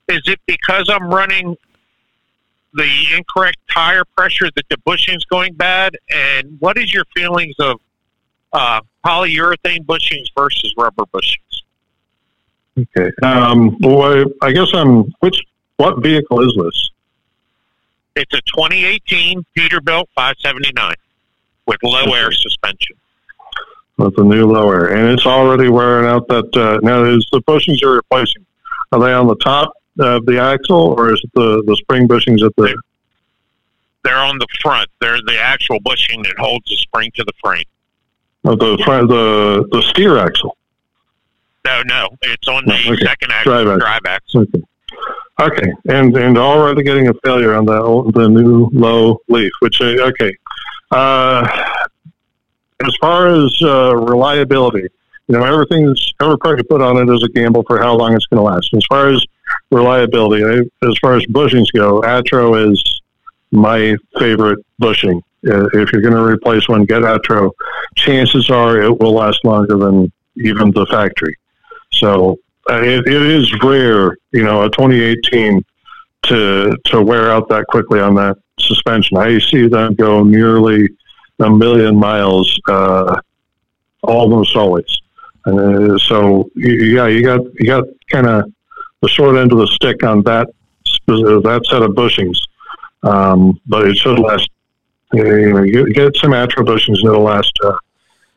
[0.08, 1.56] Is it because I'm running
[2.72, 5.96] the incorrect tire pressure that the bushing's going bad?
[6.10, 7.78] And what is your feelings of
[8.54, 11.62] uh, polyurethane bushings versus rubber bushings?
[12.78, 13.10] Okay.
[13.22, 15.42] Um, well, I guess on which
[15.76, 16.90] what vehicle is this?
[18.14, 20.94] It's a 2018 Peterbilt 579
[21.66, 22.96] with low air suspension.
[23.96, 26.56] With a new lower, and it's already wearing out that.
[26.56, 28.44] Uh, now, is the bushings you're replacing?
[28.90, 32.44] Are they on the top of the axle, or is it the the spring bushings
[32.44, 32.76] at the?
[34.02, 34.88] They're on the front.
[35.00, 37.64] They're the actual bushing that holds the spring to the frame.
[38.44, 40.56] Of the front, the the steer axle.
[41.64, 43.04] No, no, it's on the okay.
[43.04, 44.42] second axle, Drive drive, axle.
[44.42, 44.58] axle.
[44.58, 44.62] Okay.
[45.43, 49.86] Okay, and and already getting a failure on the the new low leaf, which uh,
[49.86, 50.36] okay.
[50.93, 51.64] Uh,
[52.84, 54.86] as far as uh, reliability,
[55.26, 58.14] you know everything's every part you put on it is a gamble for how long
[58.14, 58.72] it's going to last.
[58.72, 59.24] As far as
[59.72, 63.01] reliability, I, as far as bushings go, Atro is
[63.51, 65.20] my favorite bushing.
[65.45, 67.51] Uh, if you're going to replace one, get Atro.
[67.97, 71.36] Chances are it will last longer than even the factory.
[71.90, 72.38] So
[72.68, 75.64] it, it is rare, you know, a 2018
[76.24, 79.16] to to wear out that quickly on that suspension.
[79.16, 80.88] I see them go nearly
[81.40, 83.20] a million miles uh,
[84.02, 85.00] almost always.
[85.44, 88.52] Uh, so yeah, you got you got kind of
[89.00, 90.48] the short end of the stick on that
[91.08, 92.38] uh, that set of bushings,
[93.02, 94.48] um, but it should last.
[95.14, 97.76] You know, you get some Atro bushings and it'll last uh,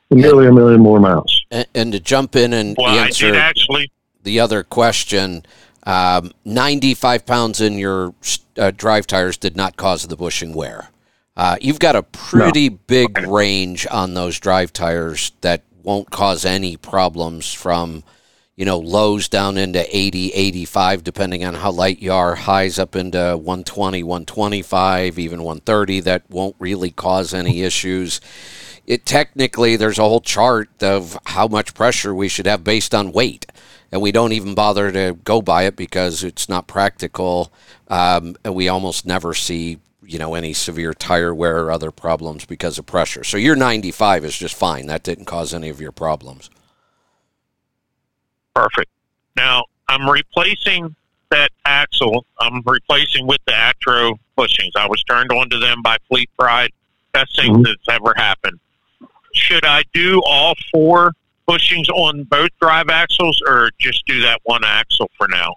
[0.10, 1.46] nearly a million more miles.
[1.50, 3.90] And, and to jump in and Well, I did actually.
[4.26, 5.46] The other question,
[5.84, 8.14] um, 95 pounds in your
[8.58, 10.90] uh, drive tires did not cause the bushing wear.
[11.38, 16.76] Uh, you've got a pretty big range on those drive tires that won't cause any
[16.76, 18.04] problems from,
[18.56, 22.96] you know, lows down into 80, 85, depending on how light you are, highs up
[22.96, 28.22] into 120, 125, even 130 that won't really cause any issues.
[28.88, 33.12] It technically there's a whole chart of how much pressure we should have based on
[33.12, 33.46] weight
[33.92, 37.52] and we don't even bother to go by it because it's not practical
[37.88, 42.46] um, and we almost never see you know any severe tire wear or other problems
[42.46, 45.92] because of pressure so your 95 is just fine that didn't cause any of your
[45.92, 46.50] problems
[48.54, 48.90] Perfect.
[49.36, 50.96] Now I'm replacing
[51.32, 52.26] that axle.
[52.40, 54.72] I'm replacing with the Atro bushings.
[54.78, 56.72] I was turned on to them by Fleet Pride.
[57.12, 57.66] Best thing Mhm.
[57.66, 58.60] that's ever happened.
[59.34, 61.12] Should I do all four
[61.48, 65.56] bushings on both drive axles, or just do that one axle for now?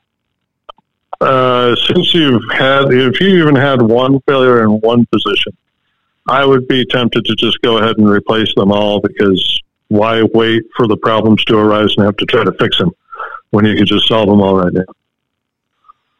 [1.20, 5.56] Uh, since you've had, if you even had one failure in one position,
[6.28, 10.62] I would be tempted to just go ahead and replace them all because why wait
[10.76, 12.90] for the problems to arise and have to try to fix them
[13.50, 14.84] when you could just solve them all right now?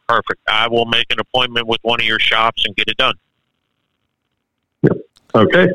[0.07, 0.41] Perfect.
[0.47, 3.13] I will make an appointment with one of your shops and get it done.
[4.81, 4.97] Yep.
[5.35, 5.67] Okay.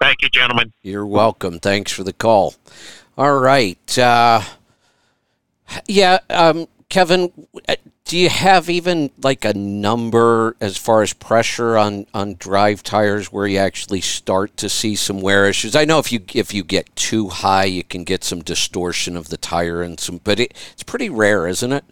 [0.00, 0.72] Thank you, gentlemen.
[0.82, 1.58] You're welcome.
[1.58, 2.54] Thanks for the call.
[3.16, 3.98] All right.
[3.98, 4.42] Uh,
[5.86, 7.32] yeah, um, Kevin,
[7.68, 12.82] uh, do you have even like a number as far as pressure on, on drive
[12.82, 15.74] tires where you actually start to see some wear issues?
[15.74, 19.28] I know if you if you get too high, you can get some distortion of
[19.28, 21.84] the tire and some, but it, it's pretty rare, isn't it?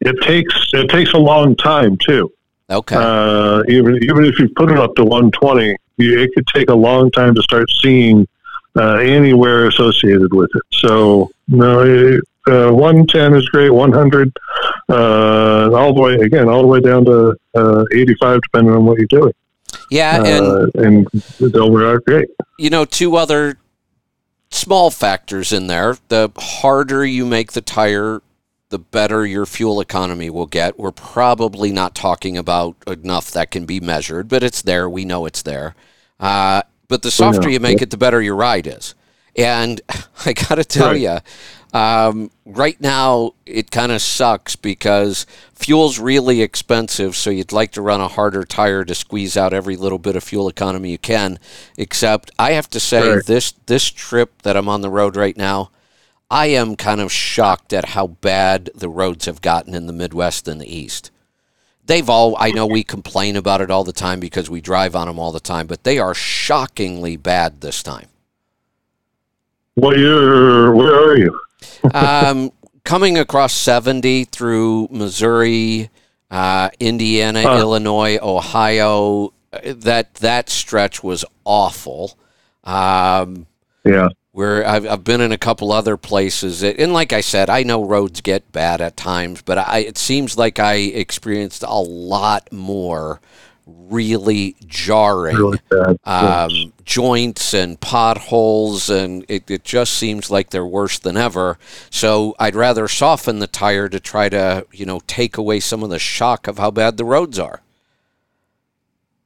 [0.00, 2.32] It takes it takes a long time too.
[2.72, 2.96] Okay.
[2.96, 6.74] Uh, even even if you put it up to 120, you, it could take a
[6.74, 8.26] long time to start seeing
[8.76, 10.62] uh, anywhere associated with it.
[10.72, 13.70] So no, it, uh, 110 is great.
[13.70, 14.32] 100,
[14.88, 18.98] uh, all the way again, all the way down to uh, 85, depending on what
[18.98, 19.32] you're doing.
[19.90, 21.06] yeah, and Uh, and
[21.52, 22.28] they'll wear out great.
[22.58, 23.58] you know, two other
[24.50, 25.96] small factors in there.
[26.08, 28.22] The harder you make the tire,
[28.72, 30.78] the better your fuel economy will get.
[30.78, 34.88] We're probably not talking about enough that can be measured, but it's there.
[34.88, 35.76] We know it's there.
[36.18, 38.94] Uh, but the softer you make it, the better your ride is.
[39.36, 39.80] And
[40.26, 41.18] I got to tell you,
[41.74, 47.14] um, right now it kind of sucks because fuel's really expensive.
[47.14, 50.24] So you'd like to run a harder tire to squeeze out every little bit of
[50.24, 51.38] fuel economy you can.
[51.76, 53.26] Except I have to say Right.
[53.26, 55.70] this this trip that I'm on the road right now,
[56.32, 60.48] I am kind of shocked at how bad the roads have gotten in the Midwest
[60.48, 61.10] and the East.
[61.84, 65.08] They've all, I know we complain about it all the time because we drive on
[65.08, 68.08] them all the time, but they are shockingly bad this time.
[69.76, 71.38] Well, you're where are you?
[71.92, 72.50] um,
[72.84, 75.90] coming across 70 through Missouri,
[76.30, 77.58] uh, Indiana, Huh.
[77.58, 82.16] Illinois, Ohio, uh, that that stretch was awful.
[82.64, 83.46] Um,
[83.84, 84.08] Yeah.
[84.32, 87.84] Where I've, I've been in a couple other places, and like I said, I know
[87.84, 93.20] roads get bad at times, but I, it seems like I experienced a lot more
[93.66, 95.36] really jarring.
[95.36, 95.58] Really.
[96.04, 96.68] Um, Yes.
[96.84, 101.58] joints and potholes, and it, it just seems like they're worse than ever.
[101.90, 105.90] So I'd rather soften the tire to try to, you know, take away some of
[105.90, 107.60] the shock of how bad the roads are.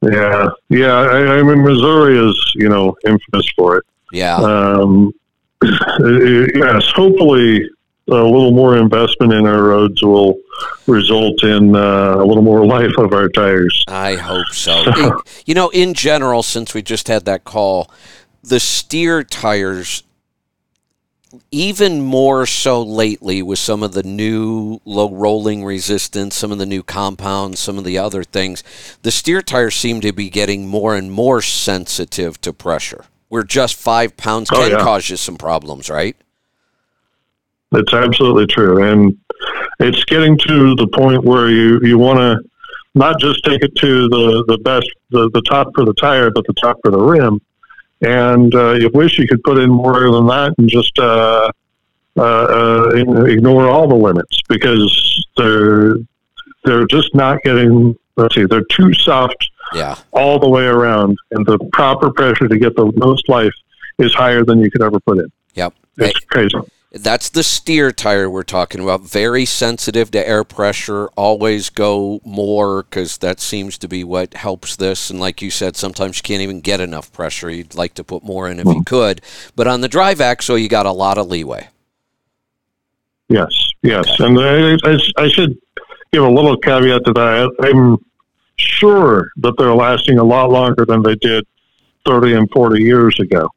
[0.01, 0.93] Yeah, yeah.
[0.93, 3.85] I, I mean, Missouri is you know infamous for it.
[4.11, 4.35] Yeah.
[4.35, 5.13] Um,
[5.63, 7.69] yes, hopefully
[8.09, 10.39] a little more investment in our roads will
[10.87, 13.83] result in uh, a little more life of our tires.
[13.87, 15.21] I hope so.
[15.45, 17.89] You know, in general, since we just had that call,
[18.43, 20.03] the steer tires,
[21.51, 26.65] even more so lately with some of the new low rolling resistance, some of the
[26.65, 28.63] new compounds, some of the other things,
[29.03, 33.05] the steer tires seem to be getting more and more sensitive to pressure.
[33.29, 34.79] Where just five pounds Oh, can yeah.
[34.83, 36.15] cause you some problems, right?
[37.73, 39.17] It's absolutely true, and
[39.79, 42.39] it's getting to the point where you you want to
[42.95, 46.45] not just take it to the the best the, the top for the tire, but
[46.47, 47.41] the top for the rim.
[48.01, 51.51] And uh, you wish you could put in more than that and just uh,
[52.15, 52.89] uh, uh,
[53.25, 55.95] ignore all the limits because they're
[56.63, 57.95] they're just not getting.
[58.15, 59.95] Let's see, they're too soft Yeah.
[60.11, 63.53] all the way around, and the proper pressure to get the most life
[63.97, 65.31] is higher than you could ever put in.
[65.55, 65.73] Yep.
[65.97, 66.57] It's crazy.
[66.91, 69.01] That's the steer tire we're talking about.
[69.01, 71.07] Very sensitive to air pressure.
[71.17, 75.09] Always go more because that seems to be what helps this.
[75.09, 77.49] And like you said, sometimes you can't even get enough pressure.
[77.49, 79.21] You'd like to put more in if you could.
[79.55, 81.67] But on the drive axle, you got a lot of leeway.
[83.29, 83.51] Yes,
[83.81, 85.57] yes, and I, I, I should
[86.13, 87.53] give a little caveat to that.
[87.59, 87.97] I'm
[88.59, 91.45] sure that they're lasting a lot longer than they did
[92.05, 93.49] 30 and 40 years ago.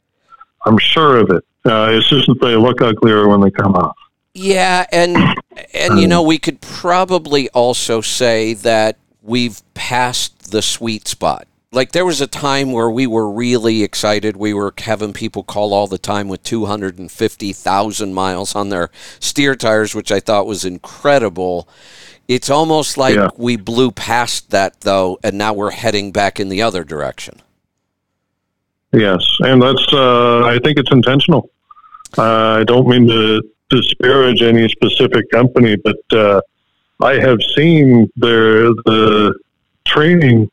[0.66, 1.44] I'm sure of it.
[1.64, 3.96] Uh, it's just that they look uglier when they come off.
[4.34, 5.16] Yeah, and
[5.74, 11.46] and you know we could probably also say that we've passed the sweet spot.
[11.72, 14.36] Like there was a time where we were really excited.
[14.36, 18.90] We were having people call all the time with 250,000 miles on their
[19.20, 21.68] steer tires, which I thought was incredible.
[22.30, 23.30] It's almost like Yeah.
[23.36, 27.40] we blew past that though, and now we're heading back in the other direction.
[28.92, 29.84] Yes, and that's.
[29.92, 31.50] Uh, I think it's intentional.
[32.16, 36.40] Uh, I don't mean to disparage any specific company, but uh,
[37.02, 39.34] I have seen their the
[39.84, 40.48] training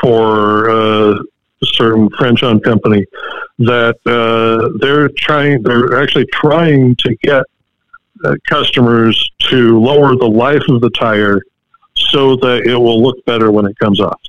[0.00, 3.06] for uh, a certain French-owned company
[3.60, 5.62] that uh, they're trying.
[5.62, 7.44] They're actually trying to get
[8.24, 11.40] uh, customers to lower the life of the tire
[11.96, 14.20] so that it will look better when it comes off.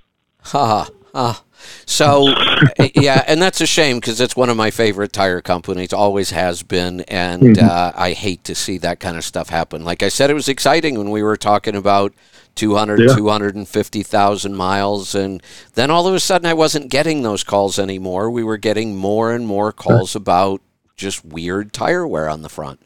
[0.43, 1.41] Ha ha.
[1.85, 2.27] So,
[2.95, 6.61] yeah, and that's a shame because it's one of my favorite tire companies, always has
[6.61, 9.83] been, and uh, I hate to see that kind of stuff happen.
[9.83, 12.13] Like I said, it was exciting when we were talking about
[12.55, 13.15] 200, Yeah.
[13.15, 15.41] 250,000 miles, and
[15.73, 18.29] then all of a sudden I wasn't getting those calls anymore.
[18.29, 20.61] We were getting more and more calls about
[20.95, 22.81] just weird tire wear on the front.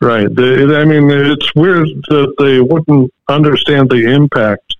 [0.00, 0.26] Right.
[0.28, 4.76] I mean, it's weird that they wouldn't understand the impact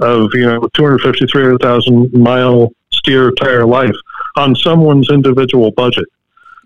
[0.00, 3.94] of you know 250, 300,000 mile steer tire life
[4.36, 6.06] on someone's individual budget.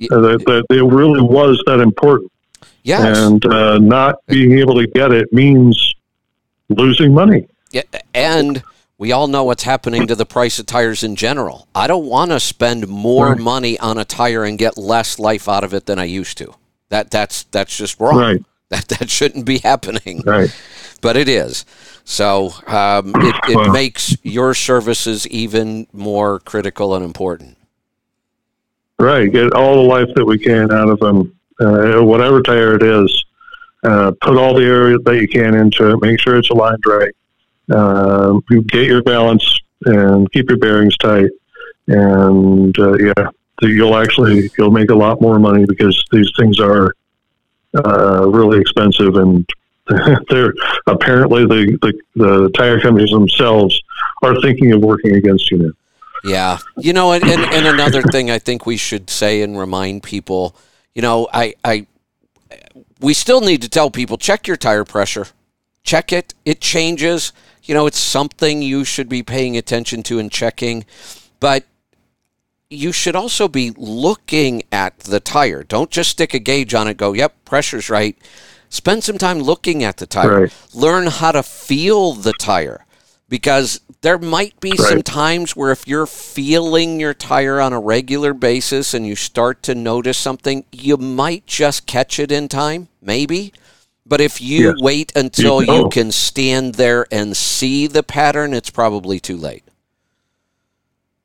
[0.01, 2.31] Y- Uh, that, that it really was that important,
[2.85, 3.19] Yes.
[3.19, 5.95] and uh, not being able to get it means
[6.69, 7.49] losing money.
[7.73, 7.83] Yeah,
[8.15, 8.63] and
[8.97, 11.67] we all know what's happening to the price of tires in general.
[11.75, 13.39] I don't want to spend more Right.
[13.41, 16.55] money on a tire and get less life out of it than I used to.
[16.91, 18.19] That that's that's just wrong.
[18.19, 18.45] Right.
[18.71, 20.55] That that shouldn't be happening, Right.
[21.01, 21.65] but it is.
[22.05, 27.57] So um, it, it Well- makes your services even more critical and important.
[28.99, 29.31] Right.
[29.33, 33.25] Get all the life that we can out of them, uh, whatever tire it is.
[33.85, 36.03] Uh, put all the area that you can into it.
[36.03, 37.13] Make sure it's aligned right.
[37.71, 39.47] Uh, you get your balance
[39.87, 41.31] and keep your bearings tight.
[41.87, 43.29] And uh, yeah,
[43.63, 46.95] you'll actually you'll make a lot more money because these things are
[47.75, 49.49] uh, really expensive and
[50.29, 50.55] they're
[50.87, 53.81] apparently the, the the tire companies themselves
[54.23, 55.71] are thinking of working against you now.
[56.25, 56.59] Yeah.
[56.77, 60.55] You know, and, and, and another thing I think we should say and remind people,
[60.95, 61.87] you know, I, I
[63.01, 65.27] we still need to tell people check your tire pressure.
[65.83, 66.35] Check it.
[66.45, 67.33] It changes.
[67.63, 70.85] You know, it's something you should be paying attention to and checking.
[71.41, 71.65] But
[72.71, 75.63] you should also be looking at the tire.
[75.63, 78.17] Don't just stick a gauge on it, go, yep, pressure's right.
[78.69, 80.43] Spend some time looking at the tire.
[80.43, 80.55] Right.
[80.75, 82.85] Learn how to feel the tire
[83.29, 88.35] because there might be some times where if you're feeling your tire on a regular
[88.35, 93.53] basis and you start to notice something, you might just catch it in time, maybe.
[94.05, 94.77] But if you Yes.
[94.81, 99.65] wait until You you can stand there and see the pattern, it's probably too late.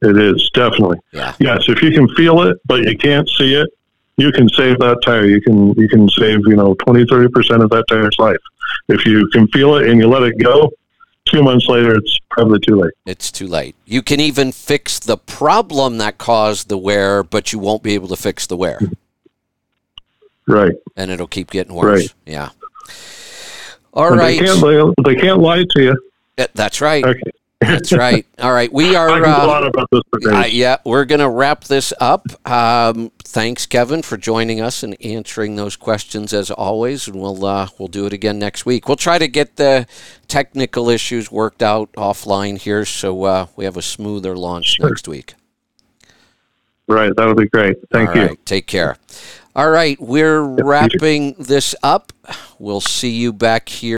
[0.04, 0.97] It is definitely.
[1.12, 1.34] Yeah.
[1.39, 3.70] Yes, if you can feel it, but you can't see it,
[4.18, 5.26] you can save that tire.
[5.26, 8.38] You can you can save you know 20 30 percent of that tire's life.
[8.89, 10.72] If you can feel it and you let it go,
[11.26, 12.93] two months later, it's probably too late.
[13.06, 13.76] It's too late.
[13.86, 18.10] You can even fix the problem that caused the wear, but you won't be able
[18.10, 18.80] to fix the wear.
[20.45, 20.74] Right.
[20.97, 22.01] And it'll keep getting worse.
[22.01, 22.14] Right.
[22.26, 22.49] Yeah.
[23.93, 24.39] All right.
[24.39, 26.10] They can't they, they can't lie to you.
[26.54, 27.06] That's right.
[27.06, 27.22] Okay.
[27.66, 28.26] That's right.
[28.39, 28.72] All right.
[28.72, 29.09] We are.
[29.09, 30.32] Uh, go about this for.
[30.32, 32.28] Uh, yeah, we're going to wrap this up.
[32.49, 37.07] Um, thanks, Kevin, for joining us and answering those questions as always.
[37.07, 38.88] And we'll uh, we'll do it again next week.
[38.88, 39.88] We'll try to get the
[40.28, 45.36] technical issues worked out offline here, so uh, we have a smoother launch next week.
[46.88, 47.16] Right.
[47.16, 47.78] That'll be great.
[47.91, 48.22] Thank All you.
[48.28, 48.97] right, take care.
[49.55, 52.11] All right, we're wrapping this up.
[52.57, 53.91] We'll see you back here.